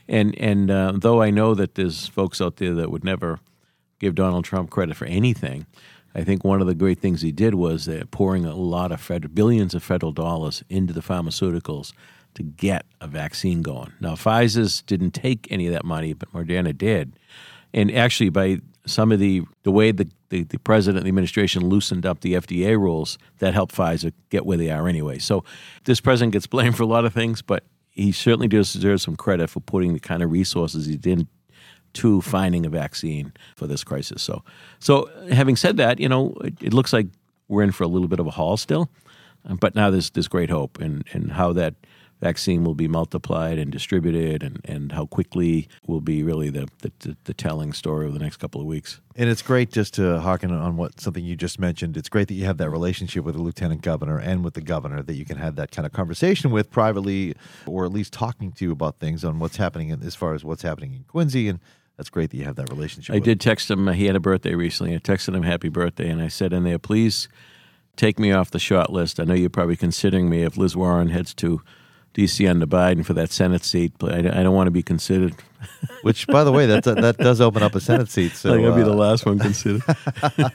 and 0.08 0.38
and 0.38 0.70
uh, 0.70 0.92
though 0.94 1.22
I 1.22 1.30
know 1.30 1.54
that 1.54 1.74
there's 1.74 2.08
folks 2.08 2.40
out 2.40 2.56
there 2.56 2.74
that 2.74 2.90
would 2.90 3.04
never 3.04 3.40
give 3.98 4.14
Donald 4.14 4.44
Trump 4.44 4.70
credit 4.70 4.96
for 4.96 5.04
anything, 5.04 5.66
I 6.14 6.24
think 6.24 6.44
one 6.44 6.60
of 6.60 6.66
the 6.66 6.74
great 6.74 6.98
things 6.98 7.22
he 7.22 7.32
did 7.32 7.54
was 7.54 7.86
that 7.86 8.10
pouring 8.10 8.44
a 8.44 8.54
lot 8.54 8.92
of 8.92 9.00
federal, 9.00 9.32
billions 9.32 9.74
of 9.74 9.82
federal 9.82 10.12
dollars 10.12 10.64
into 10.68 10.92
the 10.92 11.00
pharmaceuticals 11.00 11.92
to 12.34 12.42
get 12.42 12.84
a 13.00 13.06
vaccine 13.06 13.62
going. 13.62 13.92
Now 14.00 14.14
Pfizer's 14.14 14.82
didn't 14.82 15.12
take 15.12 15.46
any 15.50 15.66
of 15.66 15.72
that 15.72 15.84
money, 15.84 16.12
but 16.12 16.32
Moderna 16.32 16.76
did, 16.76 17.18
and 17.72 17.90
actually 17.94 18.30
by 18.30 18.60
some 18.86 19.12
of 19.12 19.18
the 19.18 19.42
the 19.62 19.70
way 19.70 19.92
the, 19.92 20.08
the, 20.30 20.42
the 20.44 20.58
president 20.58 20.98
and 20.98 21.06
the 21.06 21.10
administration 21.10 21.66
loosened 21.66 22.04
up 22.04 22.20
the 22.20 22.34
FDA 22.34 22.78
rules 22.78 23.18
that 23.38 23.54
helped 23.54 23.74
Pfizer 23.74 24.12
get 24.30 24.44
where 24.44 24.58
they 24.58 24.70
are 24.70 24.88
anyway. 24.88 25.18
So 25.18 25.44
this 25.84 26.00
president 26.00 26.32
gets 26.32 26.46
blamed 26.46 26.76
for 26.76 26.82
a 26.82 26.86
lot 26.86 27.04
of 27.04 27.12
things, 27.12 27.42
but 27.42 27.64
he 27.90 28.12
certainly 28.12 28.48
does 28.48 28.72
deserve 28.72 29.00
some 29.00 29.16
credit 29.16 29.50
for 29.50 29.60
putting 29.60 29.94
the 29.94 30.00
kind 30.00 30.22
of 30.22 30.30
resources 30.30 30.86
he 30.86 30.96
did 30.96 31.26
to 31.94 32.22
finding 32.22 32.64
a 32.64 32.70
vaccine 32.70 33.32
for 33.54 33.66
this 33.66 33.84
crisis. 33.84 34.22
So, 34.22 34.42
so 34.78 35.10
having 35.30 35.56
said 35.56 35.76
that, 35.76 36.00
you 36.00 36.08
know, 36.08 36.34
it, 36.42 36.54
it 36.62 36.74
looks 36.74 36.92
like 36.92 37.08
we're 37.48 37.62
in 37.62 37.72
for 37.72 37.84
a 37.84 37.88
little 37.88 38.08
bit 38.08 38.18
of 38.18 38.26
a 38.26 38.30
haul 38.30 38.56
still, 38.56 38.90
but 39.60 39.74
now 39.74 39.90
there's 39.90 40.10
this 40.10 40.28
great 40.28 40.50
hope, 40.50 40.80
and 40.80 41.04
and 41.12 41.32
how 41.32 41.52
that 41.52 41.74
vaccine 42.22 42.62
will 42.62 42.76
be 42.76 42.86
multiplied 42.86 43.58
and 43.58 43.72
distributed 43.72 44.44
and, 44.44 44.60
and 44.64 44.92
how 44.92 45.04
quickly 45.04 45.68
will 45.88 46.00
be 46.00 46.22
really 46.22 46.50
the, 46.50 46.68
the, 46.78 47.16
the 47.24 47.34
telling 47.34 47.72
story 47.72 48.06
of 48.06 48.12
the 48.12 48.20
next 48.20 48.36
couple 48.36 48.60
of 48.60 48.66
weeks. 48.66 49.00
And 49.16 49.28
it's 49.28 49.42
great 49.42 49.72
just 49.72 49.94
to 49.94 50.20
harken 50.20 50.52
on 50.52 50.76
what 50.76 51.00
something 51.00 51.24
you 51.24 51.34
just 51.34 51.58
mentioned. 51.58 51.96
It's 51.96 52.08
great 52.08 52.28
that 52.28 52.34
you 52.34 52.44
have 52.44 52.58
that 52.58 52.70
relationship 52.70 53.24
with 53.24 53.34
the 53.34 53.42
lieutenant 53.42 53.82
governor 53.82 54.18
and 54.18 54.44
with 54.44 54.54
the 54.54 54.60
governor 54.60 55.02
that 55.02 55.14
you 55.14 55.24
can 55.24 55.36
have 55.36 55.56
that 55.56 55.72
kind 55.72 55.84
of 55.84 55.92
conversation 55.92 56.52
with 56.52 56.70
privately 56.70 57.34
or 57.66 57.84
at 57.84 57.92
least 57.92 58.12
talking 58.12 58.52
to 58.52 58.64
you 58.66 58.72
about 58.72 59.00
things 59.00 59.24
on 59.24 59.40
what's 59.40 59.56
happening 59.56 59.88
in, 59.88 60.00
as 60.04 60.14
far 60.14 60.32
as 60.32 60.44
what's 60.44 60.62
happening 60.62 60.94
in 60.94 61.02
Quincy 61.04 61.48
and 61.48 61.58
that's 61.96 62.08
great 62.08 62.30
that 62.30 62.36
you 62.36 62.44
have 62.44 62.56
that 62.56 62.70
relationship. 62.70 63.14
I 63.14 63.18
did 63.18 63.40
text 63.40 63.70
him. 63.70 63.86
He 63.88 64.06
had 64.06 64.16
a 64.16 64.20
birthday 64.20 64.54
recently. 64.54 64.94
I 64.94 64.98
texted 64.98 65.36
him 65.36 65.42
happy 65.42 65.68
birthday, 65.68 66.08
and 66.08 66.22
I 66.22 66.28
said 66.28 66.52
in 66.52 66.64
there, 66.64 66.78
please 66.78 67.28
take 67.96 68.18
me 68.18 68.32
off 68.32 68.50
the 68.50 68.58
short 68.58 68.90
list. 68.90 69.20
I 69.20 69.24
know 69.24 69.34
you're 69.34 69.50
probably 69.50 69.76
considering 69.76 70.30
me 70.30 70.42
if 70.42 70.56
Liz 70.56 70.74
Warren 70.74 71.10
heads 71.10 71.34
to 71.34 71.60
DC 72.14 72.48
under 72.48 72.66
Biden 72.66 73.04
for 73.04 73.14
that 73.14 73.32
Senate 73.32 73.64
seat, 73.64 73.92
but 73.98 74.12
I, 74.12 74.18
I 74.18 74.42
don't 74.42 74.54
want 74.54 74.66
to 74.66 74.72
be 74.72 74.82
considered. 74.82 75.34
Which, 76.02 76.26
by 76.26 76.42
the 76.42 76.50
way, 76.50 76.66
that 76.66 76.82
that 76.84 77.18
does 77.18 77.40
open 77.40 77.62
up 77.62 77.74
a 77.74 77.80
Senate 77.80 78.10
seat. 78.10 78.32
So 78.32 78.52
I'm 78.52 78.62
gonna 78.62 78.74
be 78.74 78.82
the 78.82 78.90
uh, 78.90 78.94
last 78.94 79.24
one 79.24 79.38
considered. 79.38 79.82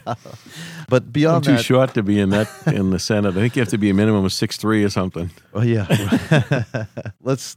but 0.90 1.14
beyond 1.14 1.38
I'm 1.38 1.42
too 1.44 1.52
that, 1.54 1.64
short 1.64 1.94
to 1.94 2.04
be 2.04 2.20
in 2.20 2.32
that 2.32 2.50
in 2.68 2.90
the 2.90 3.00
Senate. 3.00 3.30
I 3.30 3.40
think 3.40 3.56
you 3.56 3.62
have 3.62 3.70
to 3.70 3.78
be 3.78 3.90
a 3.90 3.94
minimum 3.94 4.26
of 4.26 4.34
six 4.34 4.58
three 4.58 4.84
or 4.84 4.90
something. 4.90 5.30
Oh 5.54 5.62
yeah. 5.62 6.86
let's 7.22 7.56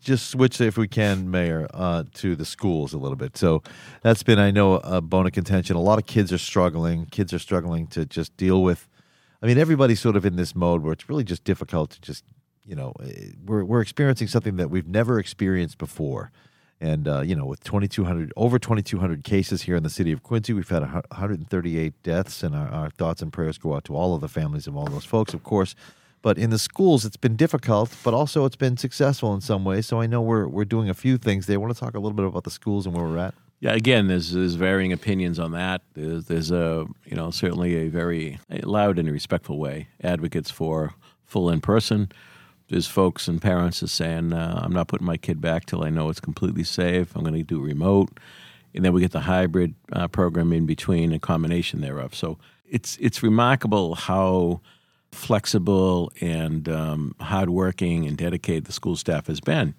just 0.00 0.30
switch, 0.30 0.60
if 0.60 0.76
we 0.76 0.88
can, 0.88 1.30
Mayor, 1.30 1.68
uh, 1.74 2.04
to 2.14 2.36
the 2.36 2.44
schools 2.44 2.92
a 2.92 2.98
little 2.98 3.16
bit. 3.16 3.36
So 3.36 3.62
that's 4.02 4.22
been, 4.22 4.38
I 4.38 4.50
know, 4.50 4.76
a 4.76 5.00
bone 5.00 5.26
of 5.26 5.32
contention. 5.32 5.76
A 5.76 5.80
lot 5.80 5.98
of 5.98 6.06
kids 6.06 6.32
are 6.32 6.38
struggling. 6.38 7.06
Kids 7.06 7.32
are 7.32 7.38
struggling 7.38 7.86
to 7.88 8.06
just 8.06 8.36
deal 8.36 8.62
with. 8.62 8.88
I 9.42 9.46
mean, 9.46 9.58
everybody's 9.58 10.00
sort 10.00 10.16
of 10.16 10.24
in 10.24 10.36
this 10.36 10.54
mode 10.54 10.82
where 10.82 10.92
it's 10.92 11.08
really 11.08 11.24
just 11.24 11.44
difficult 11.44 11.90
to 11.90 12.00
just 12.00 12.24
you 12.64 12.74
know, 12.74 12.92
eh, 13.02 13.30
we're 13.44 13.64
we're 13.64 13.80
experiencing 13.80 14.28
something 14.28 14.56
that 14.56 14.70
we've 14.70 14.88
never 14.88 15.18
experienced 15.18 15.78
before. 15.78 16.30
And 16.80 17.06
uh, 17.06 17.20
you 17.20 17.34
know, 17.34 17.46
with 17.46 17.62
2,200 17.64 18.32
over 18.36 18.58
2,200 18.58 19.24
cases 19.24 19.62
here 19.62 19.76
in 19.76 19.82
the 19.82 19.90
city 19.90 20.12
of 20.12 20.22
Quincy, 20.22 20.52
we've 20.52 20.68
had 20.68 20.82
138 20.82 22.02
deaths, 22.02 22.42
and 22.42 22.54
our, 22.54 22.68
our, 22.68 22.90
thoughts 22.90 23.22
and 23.22 23.32
prayers 23.32 23.58
go 23.58 23.74
out 23.74 23.84
to 23.84 23.94
all 23.94 24.14
of 24.14 24.20
the 24.20 24.28
families 24.28 24.66
of 24.66 24.76
all 24.76 24.86
those 24.86 25.04
folks, 25.04 25.32
of 25.32 25.44
course. 25.44 25.74
But 26.20 26.36
in 26.36 26.50
the 26.50 26.58
schools, 26.58 27.04
it's 27.04 27.16
been 27.16 27.36
difficult, 27.36 27.94
but 28.02 28.12
also 28.12 28.44
it's 28.44 28.56
been 28.56 28.76
successful 28.76 29.34
in 29.34 29.40
some 29.40 29.64
ways. 29.64 29.86
So 29.86 30.00
I 30.00 30.06
know 30.06 30.20
we're 30.20 30.48
we're 30.48 30.64
doing 30.64 30.88
a 30.88 30.94
few 30.94 31.16
things 31.16 31.46
there. 31.46 31.54
I 31.54 31.58
want 31.58 31.72
to 31.72 31.78
talk 31.78 31.94
a 31.94 32.00
little 32.00 32.16
bit 32.16 32.26
about 32.26 32.44
the 32.44 32.50
schools 32.50 32.86
and 32.86 32.94
where 32.94 33.04
we're 33.04 33.18
at. 33.18 33.34
Yeah, 33.60 33.72
again, 33.72 34.08
there's, 34.08 34.32
there's 34.32 34.54
varying 34.54 34.92
opinions 34.92 35.38
on 35.38 35.52
that. 35.52 35.80
There's, 35.94 36.26
there's 36.26 36.50
a 36.50 36.86
you 37.06 37.16
know 37.16 37.30
certainly 37.30 37.76
a 37.76 37.88
very 37.88 38.38
loud 38.50 38.98
and 38.98 39.10
respectful 39.10 39.58
way 39.58 39.88
advocates 40.02 40.50
for 40.50 40.94
full 41.24 41.50
in 41.50 41.60
person 41.60 42.10
there's 42.68 42.86
folks 42.86 43.28
and 43.28 43.40
parents 43.40 43.82
are 43.82 43.88
saying, 43.88 44.32
uh, 44.32 44.60
I'm 44.62 44.72
not 44.72 44.88
putting 44.88 45.06
my 45.06 45.16
kid 45.16 45.40
back 45.40 45.66
till 45.66 45.84
I 45.84 45.90
know 45.90 46.08
it's 46.08 46.20
completely 46.20 46.64
safe. 46.64 47.14
I'm 47.14 47.22
going 47.22 47.34
to 47.34 47.42
do 47.42 47.60
remote. 47.60 48.18
And 48.74 48.84
then 48.84 48.92
we 48.92 49.00
get 49.00 49.12
the 49.12 49.20
hybrid 49.20 49.74
uh, 49.92 50.08
program 50.08 50.52
in 50.52 50.66
between, 50.66 51.12
a 51.12 51.18
combination 51.18 51.80
thereof. 51.80 52.14
So 52.14 52.38
it's, 52.68 52.96
it's 52.96 53.22
remarkable 53.22 53.94
how 53.94 54.60
flexible 55.12 56.10
and 56.20 56.68
um, 56.68 57.14
hardworking 57.20 58.06
and 58.06 58.16
dedicated 58.16 58.64
the 58.64 58.72
school 58.72 58.96
staff 58.96 59.28
has 59.28 59.40
been. 59.40 59.74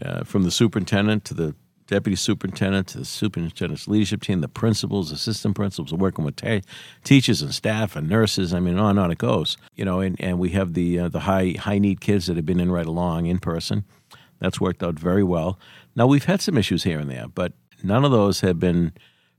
Uh, 0.00 0.24
from 0.24 0.42
the 0.42 0.50
superintendent 0.50 1.24
to 1.24 1.34
the 1.34 1.54
deputy 1.86 2.16
superintendent 2.16 2.88
to 2.88 2.98
the 2.98 3.04
superintendent's 3.04 3.86
leadership 3.86 4.22
team, 4.22 4.40
the 4.40 4.48
principals, 4.48 5.12
assistant 5.12 5.54
principals, 5.54 5.92
are 5.92 5.96
working 5.96 6.24
with 6.24 6.40
teachers 7.02 7.42
and 7.42 7.54
staff 7.54 7.96
and 7.96 8.08
nurses. 8.08 8.54
I 8.54 8.60
mean, 8.60 8.78
on 8.78 8.90
and 8.90 8.98
on 8.98 9.10
it 9.10 9.18
goes. 9.18 9.56
You 9.74 9.84
know, 9.84 10.00
and, 10.00 10.20
and 10.20 10.38
we 10.38 10.50
have 10.50 10.74
the 10.74 10.98
uh, 10.98 11.08
the 11.08 11.20
high 11.20 11.54
high 11.58 11.78
need 11.78 12.00
kids 12.00 12.26
that 12.26 12.36
have 12.36 12.46
been 12.46 12.60
in 12.60 12.72
right 12.72 12.86
along 12.86 13.26
in 13.26 13.38
person. 13.38 13.84
That's 14.38 14.60
worked 14.60 14.82
out 14.82 14.98
very 14.98 15.24
well. 15.24 15.58
Now 15.94 16.06
we've 16.06 16.24
had 16.24 16.40
some 16.40 16.58
issues 16.58 16.84
here 16.84 16.98
and 16.98 17.10
there, 17.10 17.28
but 17.28 17.52
none 17.82 18.04
of 18.04 18.10
those 18.10 18.40
have 18.40 18.58
been 18.58 18.92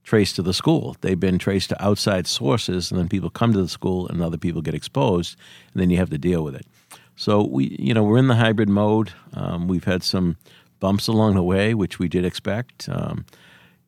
traced 0.03 0.35
to 0.35 0.41
the 0.43 0.53
school. 0.53 0.95
They've 1.01 1.19
been 1.19 1.39
traced 1.39 1.69
to 1.69 1.83
outside 1.83 2.27
sources, 2.27 2.91
and 2.91 2.99
then 2.99 3.09
people 3.09 3.29
come 3.29 3.53
to 3.53 3.61
the 3.61 3.67
school, 3.67 4.07
and 4.07 4.21
other 4.21 4.37
people 4.37 4.61
get 4.61 4.75
exposed, 4.75 5.35
and 5.73 5.81
then 5.81 5.89
you 5.89 5.97
have 5.97 6.11
to 6.11 6.17
deal 6.17 6.43
with 6.43 6.55
it. 6.55 6.65
So 7.15 7.43
we, 7.43 7.75
you 7.79 7.93
know, 7.93 8.03
we're 8.03 8.17
in 8.17 8.27
the 8.27 8.35
hybrid 8.35 8.69
mode. 8.69 9.13
Um, 9.33 9.67
we've 9.67 9.85
had 9.85 10.03
some 10.03 10.37
bumps 10.85 11.07
along 11.07 11.33
the 11.33 11.41
way, 11.41 11.73
which 11.73 11.97
we 11.97 12.07
did 12.07 12.23
expect. 12.23 12.87
Um, 12.89 13.25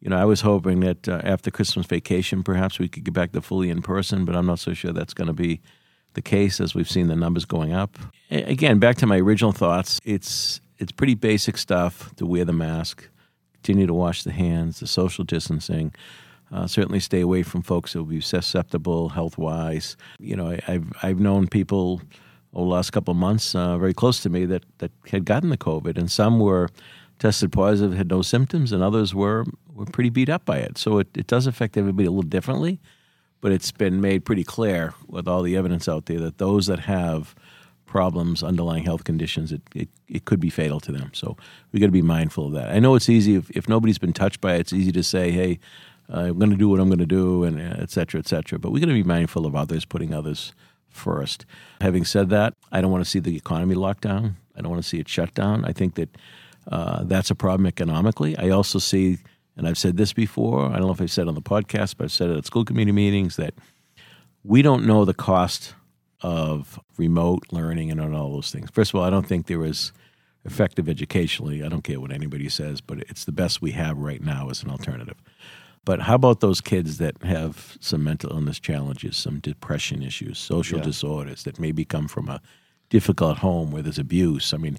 you 0.01 0.09
know, 0.09 0.17
I 0.17 0.25
was 0.25 0.41
hoping 0.41 0.79
that 0.79 1.07
uh, 1.07 1.21
after 1.23 1.51
Christmas 1.51 1.85
vacation, 1.85 2.41
perhaps 2.41 2.79
we 2.79 2.87
could 2.87 3.03
get 3.03 3.13
back 3.13 3.33
to 3.33 3.41
fully 3.41 3.69
in 3.69 3.83
person, 3.83 4.25
but 4.25 4.35
I'm 4.35 4.47
not 4.47 4.57
so 4.57 4.73
sure 4.73 4.91
that's 4.91 5.13
going 5.13 5.27
to 5.27 5.33
be 5.47 5.61
the 6.15 6.23
case 6.23 6.59
as 6.59 6.73
we've 6.73 6.89
seen 6.89 7.05
the 7.05 7.15
numbers 7.15 7.45
going 7.45 7.71
up. 7.71 7.99
Again, 8.31 8.79
back 8.79 8.95
to 8.97 9.05
my 9.05 9.19
original 9.19 9.51
thoughts, 9.51 9.99
it's 10.05 10.59
it's 10.79 10.91
pretty 10.91 11.13
basic 11.13 11.59
stuff 11.59 12.15
to 12.15 12.25
wear 12.25 12.45
the 12.45 12.53
mask, 12.53 13.07
continue 13.53 13.85
to 13.85 13.93
wash 13.93 14.23
the 14.23 14.31
hands, 14.31 14.79
the 14.79 14.87
social 14.87 15.23
distancing. 15.23 15.93
Uh, 16.51 16.65
certainly, 16.65 16.99
stay 16.99 17.21
away 17.21 17.43
from 17.43 17.61
folks 17.61 17.93
who 17.93 17.99
will 17.99 18.09
be 18.09 18.21
susceptible 18.21 19.09
health 19.09 19.37
wise. 19.37 19.97
You 20.17 20.35
know, 20.35 20.47
I, 20.49 20.59
I've 20.67 20.87
I've 21.03 21.19
known 21.19 21.47
people 21.47 22.01
over 22.57 22.65
the 22.65 22.73
last 22.73 22.91
couple 22.91 23.11
of 23.11 23.17
months, 23.17 23.53
uh, 23.53 23.77
very 23.77 23.93
close 23.93 24.19
to 24.23 24.29
me, 24.29 24.43
that, 24.45 24.63
that 24.79 24.91
had 25.11 25.25
gotten 25.25 25.49
the 25.49 25.57
COVID, 25.57 25.95
and 25.97 26.09
some 26.11 26.39
were 26.39 26.69
tested 27.19 27.51
positive, 27.51 27.95
had 27.95 28.09
no 28.09 28.23
symptoms, 28.23 28.71
and 28.71 28.81
others 28.81 29.13
were, 29.13 29.45
were 29.73 29.85
pretty 29.85 30.09
beat 30.09 30.27
up 30.27 30.43
by 30.43 30.57
it. 30.57 30.77
So 30.77 30.97
it, 30.97 31.07
it 31.15 31.27
does 31.27 31.45
affect 31.45 31.77
everybody 31.77 32.07
a 32.07 32.11
little 32.11 32.23
differently, 32.23 32.79
but 33.41 33.51
it's 33.51 33.71
been 33.71 34.01
made 34.01 34.25
pretty 34.25 34.43
clear 34.43 34.95
with 35.07 35.27
all 35.27 35.43
the 35.43 35.55
evidence 35.55 35.87
out 35.87 36.07
there 36.07 36.19
that 36.19 36.39
those 36.39 36.65
that 36.65 36.79
have 36.79 37.35
problems, 37.85 38.43
underlying 38.43 38.83
health 38.83 39.03
conditions, 39.03 39.51
it, 39.51 39.61
it, 39.75 39.89
it 40.07 40.25
could 40.25 40.39
be 40.39 40.49
fatal 40.49 40.79
to 40.79 40.91
them. 40.91 41.11
So 41.13 41.37
we 41.71 41.79
got 41.79 41.85
to 41.85 41.91
be 41.91 42.01
mindful 42.01 42.47
of 42.47 42.53
that. 42.53 42.69
I 42.69 42.79
know 42.79 42.95
it's 42.95 43.07
easy 43.07 43.35
if, 43.35 43.49
if 43.51 43.69
nobody's 43.69 43.99
been 43.99 44.13
touched 44.13 44.41
by 44.41 44.55
it, 44.55 44.61
it's 44.61 44.73
easy 44.73 44.91
to 44.91 45.03
say, 45.03 45.31
hey, 45.31 45.59
I'm 46.09 46.39
going 46.39 46.51
to 46.51 46.57
do 46.57 46.69
what 46.69 46.79
I'm 46.79 46.89
going 46.89 46.99
to 46.99 47.05
do, 47.05 47.43
and 47.43 47.59
uh, 47.59 47.83
et 47.83 47.91
cetera, 47.91 48.19
et 48.19 48.27
cetera. 48.27 48.57
But 48.57 48.71
we 48.71 48.79
got 48.79 48.87
to 48.87 48.93
be 48.93 49.03
mindful 49.03 49.45
of 49.45 49.55
others, 49.55 49.85
putting 49.85 50.13
others 50.13 50.53
first. 50.89 51.45
Having 51.81 52.05
said 52.05 52.29
that, 52.29 52.53
I 52.71 52.81
don't 52.81 52.91
want 52.91 53.03
to 53.03 53.09
see 53.09 53.19
the 53.19 53.35
economy 53.35 53.75
locked 53.75 54.01
down. 54.01 54.37
I 54.55 54.61
don't 54.61 54.71
want 54.71 54.83
to 54.83 54.89
see 54.89 54.99
it 54.99 55.07
shut 55.07 55.33
down. 55.33 55.65
I 55.65 55.71
think 55.71 55.95
that 55.95 56.09
uh, 56.71 57.03
that's 57.03 57.29
a 57.29 57.35
problem 57.35 57.67
economically. 57.67 58.37
I 58.37 58.49
also 58.49 58.79
see, 58.79 59.19
and 59.55 59.67
I've 59.67 59.77
said 59.77 59.97
this 59.97 60.13
before, 60.13 60.65
I 60.65 60.73
don't 60.73 60.87
know 60.87 60.91
if 60.91 61.01
I've 61.01 61.11
said 61.11 61.27
on 61.27 61.35
the 61.35 61.41
podcast, 61.41 61.95
but 61.97 62.05
I've 62.05 62.11
said 62.11 62.29
it 62.29 62.37
at 62.37 62.45
school 62.45 62.65
committee 62.65 62.91
meetings 62.91 63.35
that 63.35 63.53
we 64.43 64.61
don't 64.61 64.85
know 64.85 65.05
the 65.05 65.13
cost 65.13 65.75
of 66.21 66.79
remote 66.97 67.43
learning 67.51 67.91
and 67.91 68.01
all 68.15 68.31
those 68.31 68.51
things. 68.51 68.69
First 68.71 68.91
of 68.91 68.95
all, 68.99 69.05
I 69.05 69.09
don't 69.09 69.27
think 69.27 69.45
there 69.45 69.63
is 69.63 69.91
effective 70.45 70.89
educationally. 70.89 71.63
I 71.63 71.69
don't 71.69 71.83
care 71.83 71.99
what 71.99 72.11
anybody 72.11 72.49
says, 72.49 72.81
but 72.81 72.99
it's 73.01 73.25
the 73.25 73.31
best 73.31 73.61
we 73.61 73.71
have 73.71 73.97
right 73.97 74.21
now 74.21 74.49
as 74.49 74.63
an 74.63 74.69
alternative. 74.69 75.17
But 75.87 76.01
how 76.01 76.15
about 76.15 76.41
those 76.41 76.59
kids 76.59 76.97
that 76.97 77.15
have 77.23 77.77
some 77.79 78.03
mental 78.03 78.29
illness 78.31 78.59
challenges, 78.59 79.15
some 79.15 79.39
depression 79.39 80.03
issues, 80.03 80.37
social 80.37 80.79
Yeah. 80.79 80.83
disorders 80.83 81.43
that 81.43 81.61
maybe 81.61 81.85
come 81.85 82.09
from 82.09 82.27
a 82.27 82.41
difficult 82.89 83.37
home 83.37 83.71
where 83.71 83.81
there's 83.81 83.97
abuse? 83.97 84.53
I 84.53 84.57
mean, 84.57 84.77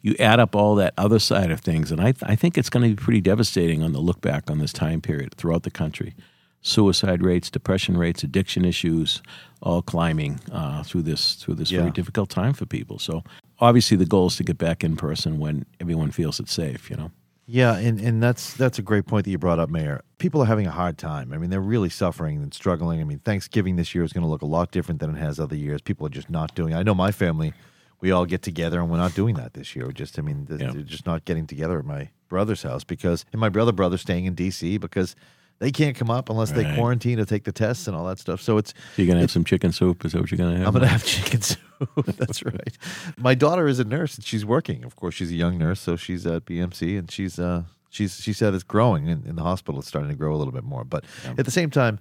you 0.00 0.14
add 0.18 0.40
up 0.40 0.56
all 0.56 0.74
that 0.76 0.94
other 0.96 1.18
side 1.18 1.50
of 1.50 1.60
things, 1.60 1.92
and 1.92 2.00
I, 2.00 2.14
I 2.22 2.34
think 2.34 2.56
it's 2.56 2.70
going 2.70 2.82
to 2.88 2.96
be 2.96 3.04
pretty 3.04 3.20
devastating 3.20 3.82
on 3.82 3.92
the 3.92 3.98
look 4.00 4.22
back 4.22 4.50
on 4.50 4.58
this 4.58 4.72
time 4.72 5.02
period 5.02 5.34
throughout 5.34 5.64
the 5.64 5.70
country. 5.70 6.14
Suicide 6.62 7.22
rates, 7.22 7.50
depression 7.50 7.98
rates, 7.98 8.22
addiction 8.22 8.64
issues, 8.64 9.20
all 9.60 9.82
climbing 9.82 10.40
uh, 10.50 10.82
through 10.82 11.02
this 11.02 11.34
through 11.34 11.56
this 11.56 11.70
Yeah. 11.70 11.80
very 11.80 11.90
difficult 11.90 12.30
time 12.30 12.54
for 12.54 12.64
people. 12.64 12.98
So 12.98 13.22
obviously, 13.60 13.98
the 13.98 14.06
goal 14.06 14.28
is 14.28 14.36
to 14.36 14.44
get 14.44 14.56
back 14.56 14.82
in 14.82 14.96
person 14.96 15.38
when 15.38 15.66
everyone 15.78 16.10
feels 16.10 16.40
it's 16.40 16.54
safe. 16.54 16.88
You 16.88 16.96
know. 16.96 17.10
Yeah, 17.50 17.76
and, 17.78 17.98
and 17.98 18.22
that's 18.22 18.52
that's 18.54 18.78
a 18.78 18.82
great 18.82 19.06
point 19.06 19.24
that 19.24 19.30
you 19.30 19.38
brought 19.38 19.58
up, 19.58 19.70
Mayor. 19.70 20.02
People 20.18 20.42
are 20.42 20.46
having 20.46 20.66
a 20.66 20.70
hard 20.70 20.98
time. 20.98 21.32
I 21.32 21.38
mean, 21.38 21.48
they're 21.48 21.62
really 21.62 21.88
suffering 21.88 22.42
and 22.42 22.52
struggling. 22.52 23.00
I 23.00 23.04
mean, 23.04 23.20
Thanksgiving 23.20 23.76
this 23.76 23.94
year 23.94 24.04
is 24.04 24.12
going 24.12 24.22
to 24.22 24.28
look 24.28 24.42
a 24.42 24.46
lot 24.46 24.70
different 24.70 25.00
than 25.00 25.16
it 25.16 25.18
has 25.18 25.40
other 25.40 25.56
years. 25.56 25.80
People 25.80 26.06
are 26.06 26.10
just 26.10 26.28
not 26.28 26.54
doing. 26.54 26.74
I 26.74 26.82
know 26.82 26.94
my 26.94 27.10
family, 27.10 27.54
we 28.02 28.10
all 28.10 28.26
get 28.26 28.42
together, 28.42 28.80
and 28.80 28.90
we're 28.90 28.98
not 28.98 29.14
doing 29.14 29.34
that 29.36 29.54
this 29.54 29.74
year. 29.74 29.86
We're 29.86 29.92
just, 29.92 30.18
I 30.18 30.22
mean, 30.22 30.44
th- 30.46 30.60
Yeah. 30.60 30.72
they're 30.72 30.82
just 30.82 31.06
not 31.06 31.24
getting 31.24 31.46
together 31.46 31.78
at 31.78 31.86
my 31.86 32.10
brother's 32.28 32.62
house 32.64 32.84
because, 32.84 33.24
and 33.32 33.40
my 33.40 33.48
brother 33.48 33.72
brother's 33.72 34.02
staying 34.02 34.26
in 34.26 34.34
D.C. 34.34 34.76
because 34.76 35.16
they 35.58 35.70
can't 35.72 35.96
come 35.96 36.10
up 36.10 36.30
unless 36.30 36.52
they 36.52 36.64
quarantine 36.74 37.18
or 37.18 37.24
take 37.24 37.44
the 37.44 37.52
tests 37.52 37.86
and 37.88 37.96
all 37.96 38.04
that 38.06 38.18
stuff. 38.18 38.40
So 38.40 38.58
it's 38.58 38.70
So 38.96 39.02
you're 39.02 39.08
gonna 39.08 39.20
have 39.20 39.30
some 39.30 39.44
chicken 39.44 39.72
soup? 39.72 40.04
Is 40.04 40.12
that 40.12 40.20
what 40.20 40.30
you're 40.30 40.38
gonna 40.38 40.58
have? 40.58 40.66
I'm 40.68 40.72
going 40.72 40.82
to 40.82 40.88
have 40.88 41.04
chicken 41.04 41.40
soup. 41.40 41.58
That's 42.16 42.44
right. 42.44 42.76
My 43.16 43.34
daughter 43.34 43.66
is 43.68 43.78
a 43.78 43.84
nurse 43.84 44.16
and 44.16 44.24
she's 44.24 44.44
working. 44.44 44.84
Of 44.84 44.96
course, 44.96 45.14
she's 45.14 45.30
a 45.30 45.34
young 45.34 45.58
nurse, 45.58 45.80
so 45.80 45.96
she's 45.96 46.26
at 46.26 46.44
BMC 46.44 46.98
and 46.98 47.10
she's 47.10 47.38
uh 47.38 47.64
she's 47.90 48.20
she 48.20 48.32
said 48.32 48.54
it's 48.54 48.64
growing 48.64 49.08
in, 49.08 49.24
in 49.26 49.36
the 49.36 49.42
hospital. 49.42 49.80
It's 49.80 49.88
starting 49.88 50.10
to 50.10 50.16
grow 50.16 50.34
a 50.34 50.38
little 50.38 50.52
bit 50.52 50.64
more. 50.64 50.84
But 50.84 51.04
at 51.36 51.44
the 51.44 51.50
same 51.50 51.70
time, 51.70 51.98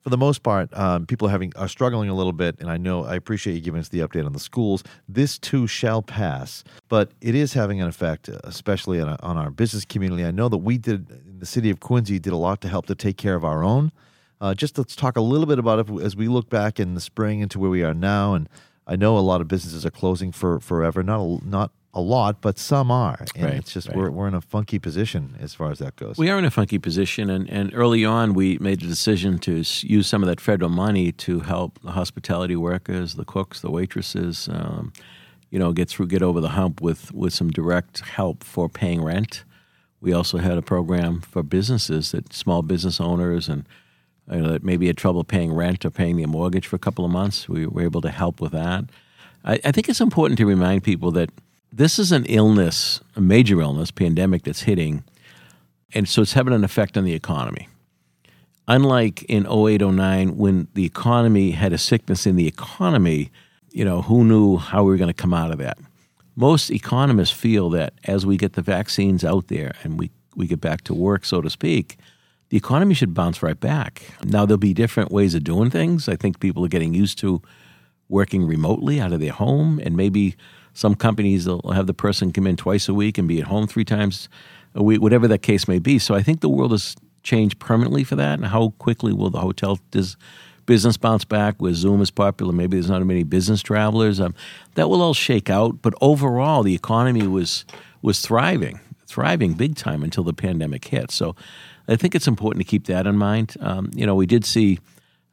for 0.00 0.10
the 0.10 0.16
most 0.16 0.42
part, 0.42 0.72
um, 0.76 1.06
people 1.06 1.28
are 1.28 1.30
having 1.30 1.52
are 1.56 1.68
struggling 1.68 2.08
a 2.08 2.14
little 2.14 2.32
bit. 2.32 2.56
And 2.60 2.70
I 2.70 2.76
know 2.76 3.04
I 3.04 3.16
appreciate 3.16 3.54
you 3.54 3.60
giving 3.60 3.80
us 3.80 3.88
the 3.88 4.00
update 4.00 4.24
on 4.26 4.32
the 4.32 4.40
schools. 4.40 4.82
This 5.08 5.38
too 5.38 5.66
shall 5.66 6.02
pass, 6.02 6.64
but 6.88 7.12
it 7.20 7.34
is 7.34 7.52
having 7.52 7.80
an 7.80 7.88
effect, 7.88 8.28
especially 8.28 9.00
on, 9.00 9.16
on 9.20 9.36
our 9.36 9.50
business 9.50 9.84
community. 9.84 10.24
I 10.24 10.30
know 10.30 10.48
that 10.48 10.58
we 10.58 10.78
did 10.78 11.06
the 11.40 11.46
city 11.46 11.70
of 11.70 11.80
Quincy 11.80 12.18
did 12.18 12.32
a 12.32 12.36
lot 12.36 12.60
to 12.60 12.68
help 12.68 12.86
to 12.86 12.94
take 12.94 13.16
care 13.16 13.34
of 13.34 13.44
our 13.44 13.64
own. 13.64 13.92
Uh, 14.40 14.54
just 14.54 14.78
let's 14.78 14.96
talk 14.96 15.16
a 15.16 15.20
little 15.20 15.46
bit 15.46 15.58
about 15.58 15.78
it 15.80 16.02
as 16.02 16.16
we 16.16 16.28
look 16.28 16.48
back 16.48 16.80
in 16.80 16.94
the 16.94 17.00
spring 17.00 17.40
into 17.40 17.58
where 17.58 17.70
we 17.70 17.82
are 17.82 17.92
now. 17.94 18.34
And 18.34 18.48
I 18.86 18.96
know 18.96 19.18
a 19.18 19.20
lot 19.20 19.40
of 19.40 19.48
businesses 19.48 19.84
are 19.84 19.90
closing 19.90 20.32
for 20.32 20.60
forever. 20.60 21.02
Not 21.02 21.20
a, 21.20 21.46
not 21.46 21.72
a 21.92 22.00
lot, 22.00 22.40
but 22.40 22.58
some 22.58 22.90
are. 22.90 23.26
And 23.34 23.44
Right, 23.44 23.54
it's 23.54 23.72
just 23.72 23.88
right. 23.88 23.96
we're 23.96 24.10
we're 24.10 24.28
in 24.28 24.34
a 24.34 24.40
funky 24.40 24.78
position 24.78 25.36
as 25.40 25.54
far 25.54 25.70
as 25.70 25.78
that 25.80 25.96
goes. 25.96 26.16
We 26.16 26.30
are 26.30 26.38
in 26.38 26.44
a 26.44 26.50
funky 26.50 26.78
position, 26.78 27.28
and, 27.28 27.50
and 27.50 27.72
early 27.74 28.04
on, 28.04 28.32
we 28.32 28.58
made 28.58 28.80
the 28.80 28.86
decision 28.86 29.38
to 29.40 29.62
use 29.82 30.06
some 30.06 30.22
of 30.22 30.28
that 30.28 30.40
federal 30.40 30.70
money 30.70 31.12
to 31.12 31.40
help 31.40 31.80
the 31.82 31.90
hospitality 31.92 32.56
workers, 32.56 33.14
the 33.14 33.24
cooks, 33.24 33.60
the 33.60 33.70
waitresses, 33.70 34.48
um, 34.50 34.92
you 35.50 35.58
know, 35.58 35.72
get 35.72 35.88
through, 35.88 36.06
get 36.06 36.22
over 36.22 36.40
the 36.40 36.50
hump 36.50 36.80
with, 36.80 37.12
with 37.12 37.32
some 37.34 37.50
direct 37.50 38.00
help 38.00 38.44
for 38.44 38.68
paying 38.68 39.02
rent. 39.02 39.44
We 40.00 40.12
also 40.12 40.38
had 40.38 40.56
a 40.56 40.62
program 40.62 41.20
for 41.20 41.42
businesses 41.42 42.12
that 42.12 42.32
small 42.32 42.62
business 42.62 43.00
owners 43.00 43.48
and 43.48 43.66
you 44.30 44.40
know, 44.40 44.52
that 44.52 44.64
maybe 44.64 44.86
had 44.86 44.96
trouble 44.96 45.24
paying 45.24 45.52
rent 45.52 45.84
or 45.84 45.90
paying 45.90 46.16
their 46.16 46.26
mortgage 46.26 46.66
for 46.66 46.76
a 46.76 46.80
couple 46.80 47.04
of 47.04 47.10
months. 47.10 47.48
We 47.48 47.66
were 47.66 47.82
able 47.82 48.00
to 48.00 48.10
help 48.10 48.40
with 48.40 48.52
that. 48.52 48.84
I, 49.44 49.60
I 49.64 49.72
think 49.72 49.88
it's 49.88 50.00
important 50.00 50.38
to 50.38 50.46
remind 50.46 50.84
people 50.84 51.10
that 51.12 51.30
this 51.72 51.98
is 51.98 52.12
an 52.12 52.24
illness, 52.26 53.00
a 53.16 53.20
major 53.20 53.60
illness, 53.60 53.90
pandemic 53.90 54.44
that's 54.44 54.62
hitting 54.62 55.04
and 55.92 56.08
so 56.08 56.22
it's 56.22 56.34
having 56.34 56.54
an 56.54 56.64
effect 56.64 56.96
on 56.96 57.04
the 57.04 57.14
economy. 57.14 57.68
Unlike 58.68 59.24
in 59.24 59.46
08, 59.46 59.80
09, 59.80 60.36
when 60.36 60.68
the 60.74 60.84
economy 60.84 61.50
had 61.50 61.72
a 61.72 61.78
sickness 61.78 62.26
in 62.26 62.36
the 62.36 62.46
economy, 62.46 63.30
you 63.72 63.84
know, 63.84 64.02
who 64.02 64.24
knew 64.24 64.56
how 64.56 64.84
we 64.84 64.90
were 64.90 64.96
going 64.96 65.08
to 65.08 65.14
come 65.14 65.34
out 65.34 65.50
of 65.50 65.58
that? 65.58 65.78
Most 66.36 66.70
economists 66.70 67.30
feel 67.30 67.70
that 67.70 67.94
as 68.04 68.24
we 68.24 68.36
get 68.36 68.54
the 68.54 68.62
vaccines 68.62 69.24
out 69.24 69.48
there 69.48 69.74
and 69.82 69.98
we, 69.98 70.10
we 70.34 70.46
get 70.46 70.60
back 70.60 70.82
to 70.84 70.94
work, 70.94 71.24
so 71.24 71.40
to 71.40 71.50
speak, 71.50 71.98
the 72.50 72.56
economy 72.56 72.94
should 72.94 73.14
bounce 73.14 73.42
right 73.42 73.58
back. 73.58 74.02
Now, 74.24 74.46
there'll 74.46 74.58
be 74.58 74.74
different 74.74 75.12
ways 75.12 75.34
of 75.34 75.44
doing 75.44 75.70
things. 75.70 76.08
I 76.08 76.16
think 76.16 76.40
people 76.40 76.64
are 76.64 76.68
getting 76.68 76.94
used 76.94 77.18
to 77.18 77.42
working 78.08 78.46
remotely 78.46 79.00
out 79.00 79.12
of 79.12 79.20
their 79.20 79.32
home, 79.32 79.80
and 79.84 79.96
maybe 79.96 80.34
some 80.74 80.94
companies 80.94 81.46
will 81.46 81.72
have 81.72 81.86
the 81.86 81.94
person 81.94 82.32
come 82.32 82.46
in 82.46 82.56
twice 82.56 82.88
a 82.88 82.94
week 82.94 83.18
and 83.18 83.28
be 83.28 83.40
at 83.40 83.46
home 83.46 83.66
three 83.66 83.84
times 83.84 84.28
a 84.74 84.82
week, 84.82 85.00
whatever 85.00 85.28
that 85.28 85.42
case 85.42 85.68
may 85.68 85.78
be. 85.78 85.98
So 85.98 86.14
I 86.14 86.22
think 86.22 86.40
the 86.40 86.48
world 86.48 86.72
has 86.72 86.96
changed 87.22 87.58
permanently 87.58 88.04
for 88.04 88.16
that. 88.16 88.38
And 88.38 88.46
how 88.46 88.74
quickly 88.78 89.12
will 89.12 89.30
the 89.30 89.40
hotel 89.40 89.78
dis- 89.90 90.16
business 90.70 90.96
bounce 90.96 91.24
back? 91.24 91.56
Where 91.58 91.74
Zoom 91.74 92.00
is 92.00 92.10
popular, 92.12 92.52
maybe 92.52 92.76
there's 92.76 92.88
not 92.90 93.00
as 93.00 93.06
many 93.06 93.24
business 93.24 93.60
travelers. 93.62 94.20
Um, 94.20 94.34
that 94.76 94.88
will 94.88 95.02
all 95.02 95.14
shake 95.14 95.50
out. 95.50 95.82
But 95.82 95.94
overall, 96.00 96.62
the 96.62 96.74
economy 96.74 97.26
was 97.26 97.64
was 98.02 98.20
thriving, 98.20 98.78
thriving 99.06 99.54
big 99.54 99.74
time 99.74 100.02
until 100.04 100.24
the 100.24 100.32
pandemic 100.32 100.84
hit. 100.84 101.10
So 101.10 101.34
I 101.88 101.96
think 101.96 102.14
it's 102.14 102.28
important 102.28 102.64
to 102.64 102.70
keep 102.70 102.86
that 102.86 103.06
in 103.06 103.16
mind. 103.18 103.56
Um, 103.60 103.90
you 103.94 104.06
know, 104.06 104.14
we 104.14 104.26
did 104.26 104.44
see 104.44 104.78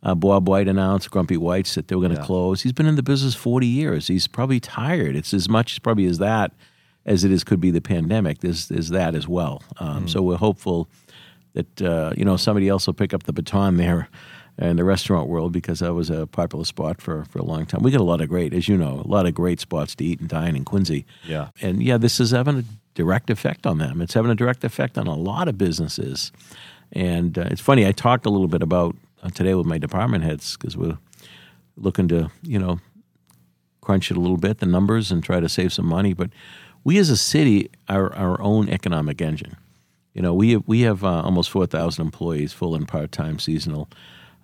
uh, 0.04 0.16
Bob 0.16 0.48
White 0.50 0.68
announced, 0.68 1.12
Grumpy 1.12 1.38
Whites, 1.38 1.76
that 1.76 1.88
they 1.88 1.96
were 1.96 2.02
going 2.02 2.16
to 2.16 2.22
Yeah. 2.22 2.26
close. 2.26 2.64
He's 2.64 2.74
been 2.74 2.88
in 2.88 2.96
the 2.96 3.04
business 3.04 3.36
40 3.36 3.68
years. 3.68 4.08
He's 4.08 4.28
probably 4.28 4.60
tired. 4.60 5.16
It's 5.16 5.34
as 5.34 5.48
much 5.48 5.82
probably 5.84 6.06
as 6.08 6.18
that 6.18 6.52
as 7.06 7.24
it 7.24 7.32
is 7.32 7.44
could 7.44 7.62
be 7.62 7.72
the 7.72 7.80
pandemic. 7.82 8.40
There's, 8.40 8.68
there's 8.68 8.90
that 8.90 9.16
as 9.16 9.28
well. 9.28 9.62
Um, 9.80 10.08
So 10.08 10.22
we're 10.22 10.38
hopeful 10.38 10.88
that, 11.54 11.82
uh, 11.82 12.12
you 12.18 12.26
know, 12.26 12.38
somebody 12.38 12.68
else 12.68 12.86
will 12.88 12.96
pick 12.96 13.14
up 13.14 13.24
the 13.24 13.34
baton 13.34 13.78
there 13.78 14.10
in 14.58 14.76
the 14.76 14.84
restaurant 14.84 15.30
world 15.30 15.52
because 15.52 15.80
that 15.80 15.94
was 15.94 16.10
a 16.10 16.26
popular 16.26 16.66
spot 16.66 17.00
for, 17.00 17.26
for 17.26 17.40
a 17.40 17.44
long 17.44 17.66
time. 17.66 17.84
We 17.84 17.92
got 17.92 18.02
a 18.02 18.04
lot 18.04 18.22
of 18.22 18.30
great, 18.30 18.54
as 18.54 18.68
you 18.68 18.76
know, 18.76 19.02
a 19.06 19.08
lot 19.08 19.26
of 19.26 19.36
great 19.36 19.60
spots 19.60 19.96
to 19.96 20.04
eat 20.04 20.20
and 20.20 20.28
dine 20.28 20.56
in 20.56 20.66
Quincy. 20.66 21.06
Yeah. 21.26 21.50
And 21.62 21.84
yeah, 21.84 21.98
this 21.98 22.20
is 22.20 22.32
having 22.32 22.60
a 22.60 22.64
direct 22.96 23.30
effect 23.30 23.68
on 23.68 23.78
them. 23.78 24.02
It's 24.02 24.16
having 24.16 24.32
a 24.32 24.36
direct 24.36 24.64
effect 24.64 24.98
on 24.98 25.06
a 25.06 25.16
lot 25.16 25.48
of 25.48 25.58
businesses. 25.58 26.32
And 26.92 27.38
uh, 27.38 27.50
it's 27.52 27.62
funny, 27.62 27.86
I 27.86 27.92
talked 27.92 28.26
a 28.26 28.32
little 28.32 28.48
bit 28.48 28.64
about 28.64 28.96
uh, 29.22 29.30
today 29.30 29.54
with 29.54 29.68
my 29.68 29.78
department 29.78 30.24
heads 30.24 30.58
because 30.58 30.76
we're 30.76 30.98
looking 31.76 32.08
to, 32.08 32.32
you 32.42 32.58
know, 32.58 32.80
crunch 33.82 34.10
it 34.10 34.18
a 34.18 34.20
little 34.20 34.38
bit, 34.38 34.58
the 34.58 34.66
numbers, 34.66 35.12
and 35.12 35.24
try 35.24 35.40
to 35.40 35.48
save 35.48 35.72
some 35.72 35.86
money. 35.86 36.14
But 36.14 36.32
we 36.84 36.98
as 36.98 37.10
a 37.12 37.18
city 37.18 37.70
are 37.88 38.14
our 38.16 38.42
own 38.42 38.70
economic 38.70 39.22
engine. 39.22 39.56
You 40.14 40.24
know, 40.24 40.34
we 40.34 40.54
have, 40.54 40.64
we 40.66 40.82
have 40.82 41.04
uh, 41.04 41.22
almost 41.22 41.52
4,000 41.52 42.04
employees, 42.04 42.54
full 42.54 42.74
and 42.74 42.88
part 42.88 43.12
time, 43.12 43.38
seasonal. 43.38 43.88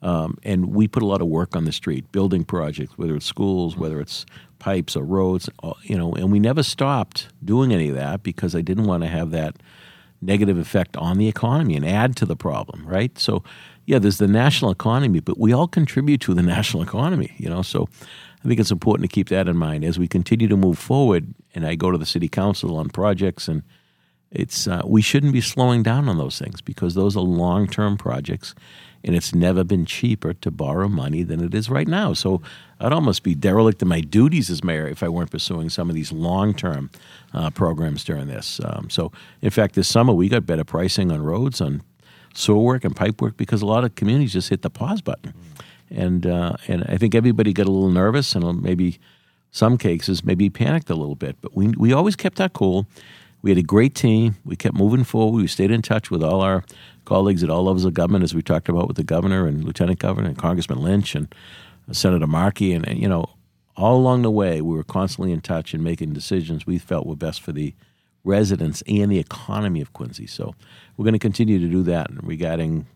Um, 0.03 0.37
and 0.43 0.75
we 0.75 0.87
put 0.87 1.01
a 1.01 1.05
lot 1.05 1.21
of 1.21 1.27
work 1.27 1.55
on 1.55 1.63
the 1.63 1.71
street, 1.71 2.11
building 2.11 2.43
projects, 2.43 2.97
whether 2.97 3.15
it's 3.15 3.25
schools, 3.25 3.77
whether 3.77 4.01
it's 4.01 4.25
pipes 4.59 4.95
or 4.95 5.03
roads, 5.03 5.49
you 5.83 5.97
know, 5.97 6.13
and 6.13 6.31
we 6.31 6.39
never 6.39 6.61
stopped 6.61 7.29
doing 7.43 7.73
any 7.73 7.89
of 7.89 7.95
that 7.95 8.21
because 8.21 8.53
I 8.53 8.61
didn't 8.61 8.85
want 8.85 9.03
to 9.03 9.09
have 9.09 9.31
that 9.31 9.55
negative 10.21 10.57
effect 10.57 10.97
on 10.97 11.17
the 11.17 11.27
economy 11.27 11.75
and 11.75 11.85
add 11.85 12.15
to 12.17 12.25
the 12.25 12.35
problem, 12.35 12.85
right? 12.85 13.17
So, 13.17 13.43
yeah, 13.85 13.99
there's 13.99 14.17
the 14.17 14.27
national 14.27 14.71
economy, 14.71 15.21
but 15.21 15.39
we 15.39 15.53
all 15.53 15.67
contribute 15.67 16.21
to 16.21 16.33
the 16.33 16.41
national 16.55 16.83
economy, 16.83 17.33
you 17.37 17.49
know. 17.49 17.61
So, 17.61 17.87
I 18.43 18.47
think 18.47 18.59
it's 18.59 18.71
important 18.71 19.09
to 19.09 19.13
keep 19.13 19.29
that 19.29 19.47
in 19.47 19.55
mind 19.55 19.85
as 19.85 19.97
we 19.97 20.07
continue 20.07 20.49
to 20.49 20.57
move 20.57 20.77
forward. 20.77 21.33
And 21.55 21.65
I 21.65 21.75
go 21.75 21.91
to 21.91 21.97
the 21.97 22.05
city 22.05 22.27
council 22.27 22.75
on 22.75 22.89
projects, 22.89 23.47
and 23.47 23.63
it's 24.33 24.67
uh, 24.67 24.81
we 24.85 25.01
shouldn't 25.01 25.31
be 25.31 25.41
slowing 25.41 25.83
down 25.83 26.09
on 26.09 26.17
those 26.17 26.39
things 26.39 26.59
because 26.59 26.95
those 26.95 27.15
are 27.15 27.21
long 27.21 27.67
term 27.67 27.97
projects, 27.97 28.55
and 29.03 29.15
it's 29.15 29.33
never 29.33 29.63
been 29.63 29.85
cheaper 29.85 30.33
to 30.33 30.49
borrow 30.49 30.87
money 30.87 31.21
than 31.21 31.39
it 31.39 31.53
is 31.53 31.69
right 31.69 31.87
now. 31.87 32.13
So 32.13 32.41
I'd 32.79 32.91
almost 32.91 33.21
be 33.21 33.35
derelict 33.35 33.81
in 33.81 33.87
my 33.87 34.01
duties 34.01 34.49
as 34.49 34.63
mayor 34.63 34.87
if 34.87 35.03
I 35.03 35.07
weren't 35.09 35.31
pursuing 35.31 35.69
some 35.69 35.87
of 35.89 35.95
these 35.95 36.11
long 36.11 36.53
term 36.55 36.89
uh, 37.33 37.51
programs 37.51 38.03
during 38.03 38.27
this. 38.27 38.59
Um, 38.65 38.89
so, 38.89 39.11
in 39.41 39.51
fact, 39.51 39.75
this 39.75 39.87
summer 39.87 40.13
we 40.13 40.29
got 40.29 40.45
better 40.45 40.63
pricing 40.63 41.11
on 41.11 41.21
roads, 41.21 41.61
on 41.61 41.83
sewer 42.33 42.59
work, 42.59 42.83
and 42.83 42.95
pipe 42.95 43.21
work 43.21 43.37
because 43.37 43.61
a 43.61 43.67
lot 43.67 43.83
of 43.83 43.93
communities 43.93 44.33
just 44.33 44.49
hit 44.49 44.63
the 44.63 44.69
pause 44.69 45.01
button. 45.01 45.33
And, 45.91 46.25
uh, 46.25 46.53
and 46.67 46.83
I 46.85 46.97
think 46.97 47.13
everybody 47.13 47.53
got 47.53 47.67
a 47.67 47.71
little 47.71 47.91
nervous 47.91 48.33
and 48.33 48.63
maybe 48.63 48.99
some 49.51 49.77
cases 49.77 50.23
maybe 50.23 50.49
panicked 50.49 50.89
a 50.89 50.95
little 50.95 51.15
bit. 51.15 51.37
But 51.39 51.55
we, 51.55 51.67
we 51.67 51.93
always 51.93 52.15
kept 52.15 52.41
our 52.41 52.49
cool. 52.49 52.87
We 53.43 53.51
had 53.51 53.57
a 53.57 53.63
great 53.63 53.93
team. 53.93 54.37
We 54.45 54.55
kept 54.55 54.75
moving 54.75 55.03
forward. 55.03 55.41
We 55.41 55.47
stayed 55.47 55.69
in 55.69 55.81
touch 55.81 56.09
with 56.09 56.23
all 56.23 56.41
our 56.41 56.63
colleagues 57.03 57.43
at 57.43 57.49
all 57.49 57.65
levels 57.65 57.83
of 57.83 57.93
government, 57.93 58.23
as 58.23 58.33
we 58.33 58.41
talked 58.41 58.69
about 58.69 58.87
with 58.87 58.95
the 58.95 59.03
governor 59.03 59.45
and 59.45 59.65
lieutenant 59.65 59.99
governor 59.99 60.29
and 60.29 60.37
Congressman 60.37 60.81
Lynch 60.81 61.13
and 61.13 61.33
Senator 61.91 62.25
Markey. 62.25 62.71
And, 62.71 62.87
and, 62.87 62.99
you 62.99 63.07
know, 63.07 63.25
all 63.75 63.97
along 63.97 64.21
the 64.21 64.31
way, 64.31 64.61
we 64.61 64.75
were 64.75 64.83
constantly 64.83 65.33
in 65.33 65.41
touch 65.41 65.73
and 65.73 65.83
making 65.83 66.13
decisions 66.13 66.65
we 66.65 66.77
felt 66.77 67.05
were 67.05 67.17
best 67.17 67.41
for 67.41 67.51
the 67.51 67.75
residents 68.23 68.81
and 68.87 69.11
the 69.11 69.19
economy 69.19 69.81
of 69.81 69.91
Quincy. 69.91 70.25
So 70.25 70.55
we're 70.95 71.03
going 71.03 71.13
to 71.13 71.19
continue 71.19 71.59
to 71.59 71.67
do 71.67 71.83
that 71.83 72.07
regarding 72.23 72.87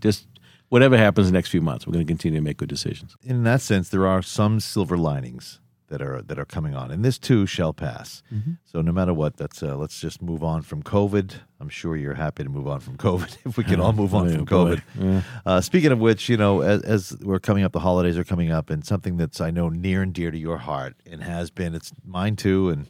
just 0.00 0.26
whatever 0.68 0.98
happens 0.98 1.28
in 1.28 1.32
the 1.32 1.38
next 1.38 1.50
few 1.50 1.62
months. 1.62 1.86
We're 1.86 1.92
going 1.92 2.06
to 2.06 2.10
continue 2.10 2.40
to 2.40 2.44
make 2.44 2.56
good 2.56 2.68
decisions. 2.68 3.16
In 3.22 3.44
that 3.44 3.60
sense, 3.60 3.90
there 3.90 4.08
are 4.08 4.20
some 4.20 4.58
silver 4.58 4.98
linings 4.98 5.60
that 5.92 6.00
are 6.00 6.22
that 6.22 6.38
are 6.38 6.46
coming 6.46 6.74
on, 6.74 6.90
and 6.90 7.04
this 7.04 7.18
too 7.18 7.44
shall 7.44 7.74
pass. 7.74 8.22
Mm-hmm. 8.32 8.52
So 8.64 8.80
no 8.80 8.92
matter 8.92 9.12
what, 9.12 9.36
that's 9.36 9.62
uh, 9.62 9.76
let's 9.76 10.00
just 10.00 10.22
move 10.22 10.42
on 10.42 10.62
from 10.62 10.82
COVID. 10.82 11.34
I'm 11.60 11.68
sure 11.68 11.96
you're 11.96 12.14
happy 12.14 12.42
to 12.42 12.48
move 12.48 12.66
on 12.66 12.80
from 12.80 12.96
COVID 12.96 13.36
if 13.44 13.58
we 13.58 13.64
can 13.64 13.78
all 13.78 13.92
move 13.92 14.14
on 14.14 14.30
from 14.34 14.46
COVID. 14.46 14.82
Yeah. 14.98 15.22
Uh, 15.44 15.60
speaking 15.60 15.92
of 15.92 15.98
which, 15.98 16.30
you 16.30 16.38
know, 16.38 16.62
as, 16.62 16.82
as, 16.82 17.16
we're 17.20 17.38
coming 17.38 17.62
up, 17.62 17.72
the 17.72 17.80
holidays 17.80 18.16
are 18.16 18.24
coming 18.24 18.50
up, 18.50 18.70
and 18.70 18.84
something 18.84 19.18
that's 19.18 19.38
I 19.38 19.50
know 19.50 19.68
near 19.68 20.00
and 20.00 20.14
dear 20.14 20.30
to 20.30 20.38
your 20.38 20.58
heart 20.58 20.96
and 21.04 21.22
has 21.22 21.50
been, 21.50 21.74
it's 21.74 21.92
mine 22.04 22.36
too, 22.36 22.70
and 22.70 22.88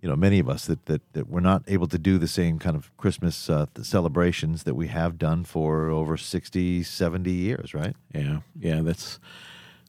you 0.00 0.08
know 0.08 0.14
many 0.14 0.38
of 0.38 0.48
us 0.48 0.66
that 0.66 0.86
that, 0.86 1.02
that 1.14 1.28
we're 1.28 1.40
not 1.40 1.64
able 1.66 1.88
to 1.88 1.98
do 1.98 2.18
the 2.18 2.28
same 2.28 2.58
kind 2.58 2.74
of 2.74 2.96
christmas 2.96 3.48
uh, 3.48 3.66
celebrations 3.82 4.64
that 4.64 4.74
we 4.74 4.88
have 4.88 5.16
done 5.16 5.44
for 5.44 5.90
over 5.90 6.16
60 6.16 6.82
70 6.82 7.30
years 7.30 7.72
right 7.72 7.94
yeah 8.12 8.40
yeah 8.58 8.80
that's 8.80 9.20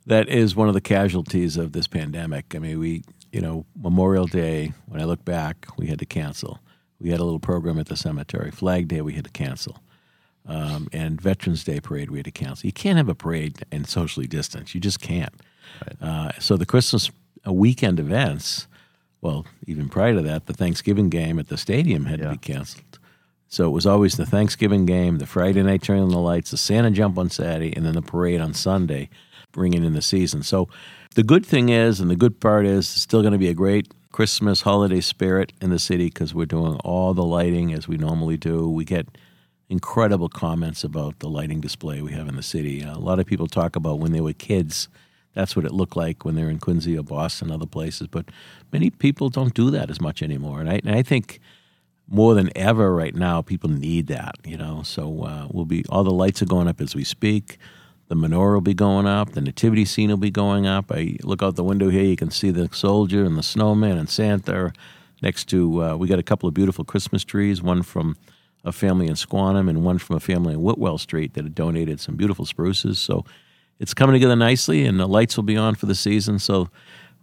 that 0.05 0.29
is 0.29 0.55
one 0.55 0.67
of 0.67 0.73
the 0.73 0.81
casualties 0.81 1.57
of 1.57 1.71
this 1.71 1.87
pandemic. 1.87 2.53
I 2.55 2.59
mean 2.59 2.79
we 2.79 3.03
you 3.31 3.41
know 3.41 3.65
memorial 3.75 4.27
day 4.27 4.73
when 4.87 5.01
i 5.01 5.05
look 5.05 5.25
back 5.25 5.67
we 5.77 5.87
had 5.87 5.99
to 5.99 6.05
cancel. 6.05 6.59
We 6.99 7.09
had 7.09 7.19
a 7.19 7.23
little 7.23 7.39
program 7.39 7.79
at 7.79 7.87
the 7.87 7.97
cemetery. 7.97 8.51
Flag 8.51 8.87
day 8.87 9.01
we 9.01 9.13
had 9.13 9.25
to 9.25 9.31
cancel. 9.31 9.79
Um, 10.45 10.89
and 10.91 11.21
veterans 11.21 11.63
day 11.63 11.79
parade 11.79 12.11
we 12.11 12.19
had 12.19 12.25
to 12.25 12.31
cancel. 12.31 12.67
You 12.67 12.73
can't 12.73 12.97
have 12.97 13.09
a 13.09 13.15
parade 13.15 13.65
and 13.71 13.87
socially 13.87 14.27
distance 14.27 14.75
you 14.75 14.81
just 14.81 14.99
can't. 14.99 15.33
Right. 15.85 16.01
uh, 16.01 16.31
so 16.39 16.57
the 16.57 16.65
christmas 16.65 17.09
weekend 17.45 17.99
events 17.99 18.67
well, 19.23 19.45
even 19.65 19.87
prior 19.87 20.15
to 20.15 20.21
that, 20.21 20.47
the 20.47 20.53
Thanksgiving 20.53 21.07
game 21.07 21.39
at 21.39 21.47
the 21.47 21.57
stadium 21.57 22.05
had 22.05 22.19
yeah. 22.19 22.25
to 22.25 22.31
be 22.31 22.37
canceled. 22.37 22.99
So 23.47 23.67
it 23.67 23.71
was 23.71 23.85
always 23.85 24.17
the 24.17 24.25
Thanksgiving 24.25 24.85
game, 24.85 25.19
the 25.19 25.25
Friday 25.25 25.63
night 25.63 25.81
turning 25.81 26.03
on 26.03 26.09
the 26.09 26.19
lights, 26.19 26.51
the 26.51 26.57
Santa 26.57 26.91
jump 26.91 27.17
on 27.17 27.29
Saturday, 27.29 27.73
and 27.73 27.85
then 27.85 27.93
the 27.93 28.01
parade 28.01 28.41
on 28.41 28.53
Sunday, 28.53 29.09
bringing 29.53 29.85
in 29.85 29.93
the 29.93 30.01
season. 30.01 30.43
So 30.43 30.67
the 31.15 31.23
good 31.23 31.45
thing 31.45 31.69
is, 31.69 32.01
and 32.01 32.11
the 32.11 32.17
good 32.17 32.41
part 32.41 32.65
is, 32.65 32.91
it's 32.91 33.01
still 33.01 33.21
going 33.21 33.31
to 33.31 33.39
be 33.39 33.47
a 33.47 33.53
great 33.53 33.87
Christmas 34.11 34.61
holiday 34.61 34.99
spirit 34.99 35.53
in 35.61 35.69
the 35.69 35.79
city 35.79 36.05
because 36.05 36.35
we're 36.35 36.45
doing 36.45 36.75
all 36.83 37.13
the 37.13 37.23
lighting 37.23 37.73
as 37.73 37.87
we 37.87 37.97
normally 37.97 38.37
do. 38.37 38.69
We 38.69 38.83
get 38.83 39.07
incredible 39.69 40.27
comments 40.27 40.83
about 40.83 41.19
the 41.19 41.29
lighting 41.29 41.61
display 41.61 42.01
we 42.01 42.11
have 42.11 42.27
in 42.27 42.35
the 42.35 42.43
city. 42.43 42.81
a 42.81 42.97
lot 42.97 43.19
of 43.19 43.25
people 43.25 43.47
talk 43.47 43.77
about 43.77 43.99
when 43.99 44.11
they 44.11 44.21
were 44.21 44.33
kids 44.33 44.89
that's 45.33 45.55
what 45.55 45.65
it 45.65 45.71
looked 45.71 45.95
like 45.95 46.25
when 46.25 46.35
they're 46.35 46.49
in 46.49 46.59
Quincy 46.59 46.97
or 46.97 47.03
Boston, 47.03 47.51
other 47.51 47.65
places. 47.65 48.07
But 48.07 48.29
many 48.71 48.89
people 48.89 49.29
don't 49.29 49.53
do 49.53 49.71
that 49.71 49.89
as 49.89 49.99
much 49.99 50.21
anymore, 50.21 50.59
and 50.59 50.69
I, 50.69 50.79
and 50.83 50.95
I 50.95 51.01
think 51.01 51.39
more 52.07 52.35
than 52.35 52.49
ever 52.55 52.93
right 52.93 53.15
now, 53.15 53.41
people 53.41 53.69
need 53.69 54.07
that. 54.07 54.35
You 54.45 54.57
know, 54.57 54.83
so 54.83 55.23
uh, 55.23 55.47
we'll 55.51 55.65
be 55.65 55.83
all 55.89 56.03
the 56.03 56.11
lights 56.11 56.41
are 56.41 56.45
going 56.47 56.67
up 56.67 56.81
as 56.81 56.95
we 56.95 57.03
speak. 57.03 57.57
The 58.13 58.27
menorah 58.27 58.53
will 58.53 58.61
be 58.61 58.75
going 58.75 59.07
up. 59.07 59.31
The 59.31 59.41
nativity 59.41 59.85
scene 59.85 60.11
will 60.11 60.17
be 60.17 60.29
going 60.29 60.67
up. 60.67 60.91
I 60.91 61.17
look 61.23 61.41
out 61.41 61.55
the 61.55 61.63
window 61.63 61.89
here; 61.89 62.03
you 62.03 62.15
can 62.15 62.29
see 62.29 62.51
the 62.51 62.69
soldier 62.71 63.25
and 63.25 63.35
the 63.35 63.41
snowman 63.41 63.97
and 63.97 64.07
Santa. 64.07 64.71
Next 65.23 65.45
to, 65.45 65.83
uh, 65.83 65.95
we 65.95 66.07
got 66.07 66.19
a 66.19 66.23
couple 66.23 66.47
of 66.47 66.53
beautiful 66.53 66.85
Christmas 66.85 67.23
trees. 67.23 67.63
One 67.63 67.81
from 67.81 68.15
a 68.63 68.71
family 68.71 69.07
in 69.07 69.15
Squantum 69.15 69.67
and 69.67 69.83
one 69.83 69.97
from 69.97 70.15
a 70.15 70.19
family 70.19 70.53
in 70.53 70.61
Whitwell 70.61 70.99
Street 70.99 71.33
that 71.33 71.43
had 71.43 71.55
donated 71.55 71.99
some 71.99 72.15
beautiful 72.15 72.45
spruces. 72.45 72.99
So 72.99 73.25
it's 73.79 73.95
coming 73.95 74.13
together 74.13 74.35
nicely, 74.35 74.85
and 74.85 74.99
the 74.99 75.07
lights 75.07 75.35
will 75.35 75.43
be 75.43 75.57
on 75.57 75.73
for 75.73 75.87
the 75.87 75.95
season. 75.95 76.37
So 76.37 76.69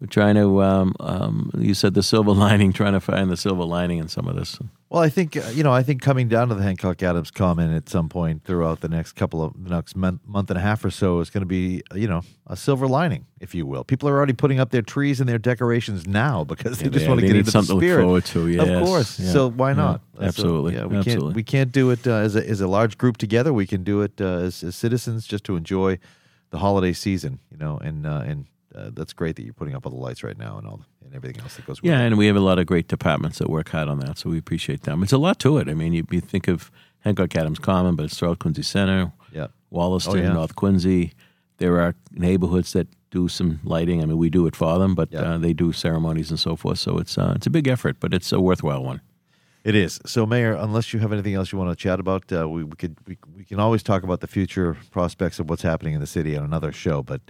we're 0.01 0.07
trying 0.07 0.37
to. 0.37 0.63
Um, 0.63 0.95
um, 0.99 1.51
you 1.59 1.75
said 1.75 1.93
the 1.93 2.03
silver 2.03 2.33
lining, 2.33 2.73
trying 2.73 2.95
to 2.95 3.01
find 3.01 3.31
the 3.31 3.37
silver 3.37 3.65
lining 3.65 3.99
in 3.99 4.09
some 4.09 4.27
of 4.27 4.35
this. 4.35 4.59
Well, 4.89 5.03
I 5.03 5.11
think 5.11 5.37
uh, 5.37 5.51
you 5.53 5.63
know. 5.63 5.73
I 5.73 5.83
think 5.83 6.01
coming 6.01 6.27
down 6.27 6.49
to 6.49 6.55
the 6.55 6.63
Hancock 6.63 7.03
Adams 7.03 7.31
Common 7.31 7.73
at 7.75 7.89
some 7.91 8.09
point 8.09 8.45
throughout 8.45 8.81
the 8.81 8.89
next 8.89 9.13
couple 9.13 9.45
of 9.45 9.53
the 9.63 9.71
next 9.71 9.95
month, 9.95 10.23
month 10.27 10.51
and 10.51 10.59
a 10.59 10.63
half 10.63 10.83
or 10.85 10.91
so 10.91 11.21
is 11.21 11.29
going 11.29 11.43
to 11.43 11.47
be 11.47 11.83
you 11.95 12.09
know 12.09 12.23
a 12.47 12.57
silver 12.57 12.89
lining, 12.89 13.27
if 13.41 13.55
you 13.55 13.67
will. 13.67 13.85
People 13.85 14.09
are 14.09 14.17
already 14.17 14.33
putting 14.33 14.59
up 14.59 14.71
their 14.71 14.83
trees 14.83 15.21
and 15.21 15.29
their 15.29 15.39
decorations 15.39 16.07
now 16.07 16.45
because 16.53 16.79
they 16.79 16.87
yeah, 16.87 16.93
just 16.93 17.07
want 17.07 17.21
to 17.21 17.27
get 17.27 17.37
into 17.37 17.51
something 17.51 17.79
the 17.79 17.83
spirit. 17.83 18.01
to 18.01 18.09
look 18.09 18.25
forward 18.25 18.49
to. 18.49 18.49
Yes. 18.49 18.69
Of 18.69 18.85
course. 18.87 19.21
Yeah. 19.21 19.33
So 19.33 19.51
why 19.51 19.75
not? 19.75 20.01
Yeah, 20.19 20.27
absolutely. 20.29 20.77
So, 20.77 20.81
yeah, 20.81 20.87
we 20.87 20.97
absolutely. 20.97 21.27
can't 21.27 21.37
we 21.37 21.43
can't 21.43 21.73
do 21.73 21.91
it 21.91 22.07
uh, 22.07 22.15
as 22.15 22.37
a 22.37 22.49
as 22.49 22.63
a 22.63 22.67
large 22.67 22.97
group 22.97 23.19
together. 23.19 23.53
We 23.53 23.67
can 23.67 23.85
do 23.85 24.01
it 24.01 24.19
uh, 24.19 24.39
as, 24.39 24.63
as 24.63 24.77
citizens 24.77 25.27
just 25.27 25.45
to 25.45 25.57
enjoy 25.57 25.99
the 26.49 26.59
holiday 26.59 26.95
season, 26.95 27.39
you 27.51 27.59
know, 27.59 27.77
and 27.79 28.07
uh, 28.07 28.23
and 28.25 28.47
uh, 28.75 28.91
that's 28.93 29.13
great 29.13 29.37
that 29.37 29.45
you're 29.45 29.55
putting 29.55 29.75
up 29.75 29.87
all 29.87 29.93
the 29.93 29.99
lights 29.99 30.23
right 30.23 30.39
now 30.39 30.59
and 30.59 30.67
all 30.67 30.85
and 31.05 31.15
everything 31.15 31.41
else 31.43 31.57
that 31.57 31.67
goes. 31.67 31.81
with 31.81 31.89
it. 31.89 31.93
Yeah, 31.93 32.03
it. 32.03 32.09
and 32.09 32.19
we 32.19 32.27
have 32.27 32.37
a 32.37 32.41
lot 32.41 32.59
of 32.59 32.67
great 32.67 32.89
departments 32.89 33.39
that 33.39 33.51
work 33.51 33.69
hard 33.71 33.89
on 33.89 34.01
that, 34.01 34.19
so 34.19 34.31
we 34.31 34.39
appreciate 34.39 34.83
them. 34.83 35.03
It's 35.03 35.13
a 35.13 35.19
lot 35.19 35.39
to 35.41 35.59
it. 35.59 35.69
I 35.69 35.75
mean, 35.75 35.93
you, 35.93 36.07
you 36.11 36.21
think 36.21 36.49
of 36.49 36.71
Hancock 37.01 37.35
Adams 37.37 37.59
Common, 37.59 37.97
but 37.97 38.05
it's 38.05 38.19
throughout 38.19 38.39
Quincy 38.39 38.63
Center, 38.63 39.13
yeah, 39.33 39.49
Wollaston, 39.71 40.19
oh, 40.19 40.23
yeah. 40.23 40.33
North 40.33 40.55
Quincy. 40.55 41.13
There 41.59 41.81
are 41.81 41.95
neighborhoods 42.13 42.73
that 42.73 42.89
do 43.11 43.29
some 43.29 43.61
lighting. 43.65 44.03
I 44.03 44.07
mean, 44.07 44.17
we 44.17 44.31
do 44.31 44.47
it 44.47 44.57
for 44.57 44.79
them, 44.79 44.95
but 44.95 45.13
yeah. 45.13 45.35
uh, 45.35 45.39
they 45.39 45.53
do 45.53 45.73
ceremonies 45.73 46.31
and 46.31 46.39
so 46.39 46.57
forth. 46.57 46.79
So 46.79 46.99
it's 46.99 47.19
uh, 47.19 47.35
it's 47.37 47.47
a 47.47 47.51
big 47.51 47.69
effort, 47.69 47.97
but 48.01 48.15
it's 48.15 48.33
a 48.33 48.41
worthwhile 48.41 48.83
one. 48.83 49.01
It 49.63 49.75
is. 49.75 50.01
So, 50.07 50.25
Mayor, 50.25 50.55
unless 50.55 50.95
you 50.95 51.01
have 51.01 51.13
anything 51.13 51.35
else 51.35 51.53
you 51.53 51.59
want 51.59 51.71
to 51.71 51.77
chat 51.77 52.01
about, 52.01 52.33
uh, 52.33 52.49
we, 52.49 52.65
we 52.65 52.77
could 52.77 52.97
we, 53.07 53.19
we 53.37 53.45
can 53.45 53.61
always 53.61 53.83
talk 53.83 54.03
about 54.03 54.21
the 54.21 54.27
future 54.27 54.77
prospects 54.91 55.39
of 55.39 55.51
what's 55.51 55.63
happening 55.63 55.93
in 55.93 56.01
the 56.01 56.07
city 56.07 56.37
on 56.37 56.45
another 56.45 56.73
show. 56.73 57.03
But 57.03 57.21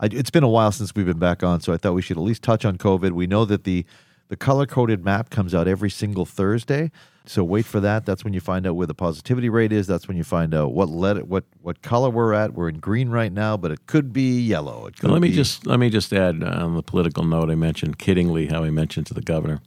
I, 0.00 0.08
it's 0.10 0.30
been 0.30 0.42
a 0.42 0.48
while 0.48 0.72
since 0.72 0.94
we've 0.94 1.06
been 1.06 1.18
back 1.18 1.42
on, 1.42 1.60
so 1.60 1.72
I 1.72 1.76
thought 1.76 1.92
we 1.92 2.02
should 2.02 2.16
at 2.16 2.22
least 2.22 2.42
touch 2.42 2.64
on 2.64 2.78
COVID. 2.78 3.12
We 3.12 3.26
know 3.26 3.44
that 3.44 3.64
the 3.64 3.84
the 4.28 4.36
color 4.36 4.64
coded 4.64 5.04
map 5.04 5.30
comes 5.30 5.54
out 5.54 5.66
every 5.66 5.90
single 5.90 6.24
Thursday. 6.24 6.92
So 7.26 7.44
wait 7.44 7.66
for 7.66 7.80
that. 7.80 8.06
That's 8.06 8.24
when 8.24 8.32
you 8.32 8.40
find 8.40 8.66
out 8.66 8.76
where 8.76 8.86
the 8.86 8.94
positivity 8.94 9.48
rate 9.48 9.72
is. 9.72 9.86
That's 9.86 10.08
when 10.08 10.16
you 10.16 10.24
find 10.24 10.54
out 10.54 10.72
what 10.72 10.88
let 10.88 11.26
what 11.26 11.44
what 11.60 11.82
color 11.82 12.10
we're 12.10 12.32
at. 12.32 12.54
We're 12.54 12.68
in 12.68 12.78
green 12.78 13.10
right 13.10 13.32
now, 13.32 13.56
but 13.56 13.70
it 13.70 13.86
could 13.86 14.12
be 14.12 14.40
yellow. 14.40 14.86
It 14.86 14.96
could 14.98 15.10
let 15.10 15.20
me 15.20 15.28
be... 15.28 15.34
just 15.34 15.66
let 15.66 15.78
me 15.78 15.90
just 15.90 16.12
add 16.12 16.42
uh, 16.42 16.46
on 16.46 16.74
the 16.74 16.82
political 16.82 17.24
note. 17.24 17.50
I 17.50 17.54
mentioned 17.54 17.98
kiddingly 17.98 18.50
how 18.50 18.64
I 18.64 18.70
mentioned 18.70 19.06
to 19.08 19.14
the 19.14 19.20
governor 19.20 19.60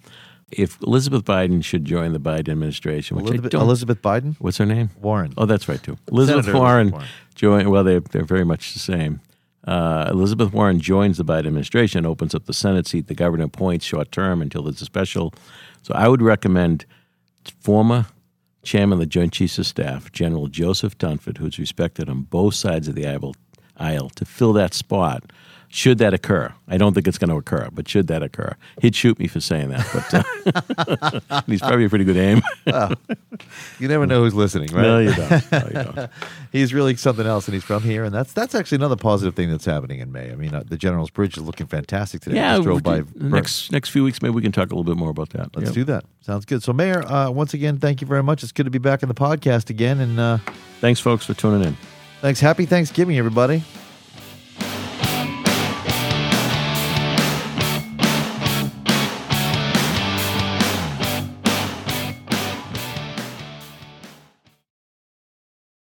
if 0.58 0.82
Elizabeth 0.82 1.24
Biden 1.24 1.64
should 1.64 1.86
join 1.86 2.14
the 2.14 2.20
Biden 2.20 2.50
administration, 2.50 3.18
which 3.18 3.26
I 3.26 3.30
Elizabeth, 3.30 3.52
don't, 3.52 3.62
Elizabeth 3.62 4.02
Biden? 4.02 4.36
what's 4.40 4.58
her 4.58 4.66
name? 4.66 4.92
Warren. 5.02 5.34
Oh, 5.38 5.46
that's 5.46 5.68
right 5.68 5.82
too. 5.82 5.98
Elizabeth 6.12 6.54
Warren, 6.54 6.92
Warren. 6.92 7.08
join. 7.36 7.70
Well, 7.70 7.84
they 7.84 8.00
they're 8.00 8.24
very 8.24 8.46
much 8.46 8.74
the 8.74 8.80
same. 8.80 9.22
Uh, 9.66 10.10
Elizabeth 10.12 10.52
Warren 10.52 10.80
joins 10.80 11.18
the 11.18 11.26
Biden 11.26 11.48
administration, 11.48 12.06
opens 12.06 12.36
up 12.36 12.46
the 12.46 12.54
Senate 12.54 12.88
seat 12.88 13.08
the 13.08 13.16
governor 13.16 13.46
appoints 13.46 13.86
short 13.86 14.12
term 14.12 14.42
until 14.42 14.64
there's 14.64 14.82
a 14.82 14.86
special. 14.86 15.34
So 15.84 15.94
I 15.94 16.08
would 16.08 16.22
recommend 16.22 16.86
former 17.60 18.08
chairman 18.64 18.94
of 18.94 19.00
the 19.00 19.06
Joint 19.06 19.34
Chiefs 19.34 19.58
of 19.58 19.66
Staff, 19.66 20.12
General 20.12 20.48
Joseph 20.48 20.98
Dunford, 20.98 21.38
who's 21.38 21.60
respected 21.60 22.10
on 22.10 22.24
both 22.24 22.56
sides 22.56 22.88
of 22.88 22.96
the 22.96 23.08
aisle, 23.08 23.36
aisle 23.78 24.10
to 24.12 24.26
fill 24.26 24.54
that 24.54 24.74
spot. 24.74 25.32
Should 25.76 25.98
that 25.98 26.14
occur, 26.14 26.54
I 26.68 26.78
don't 26.78 26.94
think 26.94 27.08
it's 27.08 27.18
going 27.18 27.32
to 27.32 27.36
occur, 27.36 27.68
but 27.74 27.88
should 27.90 28.06
that 28.06 28.22
occur, 28.22 28.56
he'd 28.80 28.96
shoot 28.96 29.18
me 29.18 29.26
for 29.26 29.40
saying 29.40 29.70
that. 29.70 29.88
But 29.92 31.26
uh, 31.34 31.42
he's 31.48 31.62
probably 31.62 31.86
a 31.86 31.90
pretty 31.90 32.06
good 32.06 32.16
aim. 32.16 32.44
You 33.80 33.88
never 33.88 34.06
know 34.06 34.22
who's 34.22 34.36
listening, 34.36 34.70
right? 34.72 34.84
no, 34.84 35.00
you 35.00 35.16
don't. 35.16 35.52
No, 35.52 35.58
you 35.66 35.74
don't. 35.92 36.12
he's 36.52 36.76
really 36.76 36.96
something 36.96 37.26
else, 37.26 37.48
and 37.48 37.56
he's 37.56 37.64
from 37.64 37.82
here, 37.82 38.04
and 38.04 38.14
that's 38.14 38.34
that's 38.34 38.54
actually 38.54 38.76
another 38.76 38.96
positive 38.96 39.34
thing 39.34 39.50
that's 39.50 39.66
happening 39.66 40.00
in 40.00 40.12
May. 40.12 40.32
I 40.32 40.36
mean, 40.36 40.54
uh, 40.54 40.62
the 40.64 40.78
General's 40.78 41.10
Bridge 41.10 41.38
is 41.38 41.44
looking 41.44 41.66
fantastic 41.66 42.22
today. 42.22 42.36
Yeah, 42.36 42.54
just 42.58 42.64
drove 42.66 42.76
we 42.78 42.82
by. 42.82 43.00
do- 43.00 43.08
next 43.16 43.72
next 43.72 43.90
few 43.90 44.04
weeks, 44.04 44.22
maybe 44.22 44.36
we 44.36 44.44
can 44.44 44.52
talk 44.52 44.72
a 44.72 44.76
little 44.76 44.84
bit 44.84 44.96
more 44.98 45.10
about 45.10 45.30
that. 45.32 45.56
Let's 45.56 45.70
Yep. 45.70 45.74
do 45.74 45.84
that. 45.86 46.06
Sounds 46.22 46.46
good. 46.46 46.62
So, 46.62 46.72
Mayor, 46.72 47.04
uh, 47.12 47.32
once 47.32 47.56
again, 47.56 47.80
thank 47.80 48.00
you 48.00 48.06
very 48.06 48.22
much. 48.22 48.44
It's 48.44 48.52
good 48.52 48.66
to 48.66 48.70
be 48.72 48.78
back 48.78 49.02
in 49.02 49.10
the 49.10 49.16
podcast 49.16 49.72
again, 49.72 50.00
and 50.00 50.20
uh, 50.20 50.38
Thanks, 50.82 51.00
folks, 51.00 51.26
for 51.26 51.34
tuning 51.34 51.68
in. 51.68 51.78
thanks. 52.22 52.40
Happy 52.40 52.68
Thanksgiving, 52.68 53.18
everybody. 53.18 53.64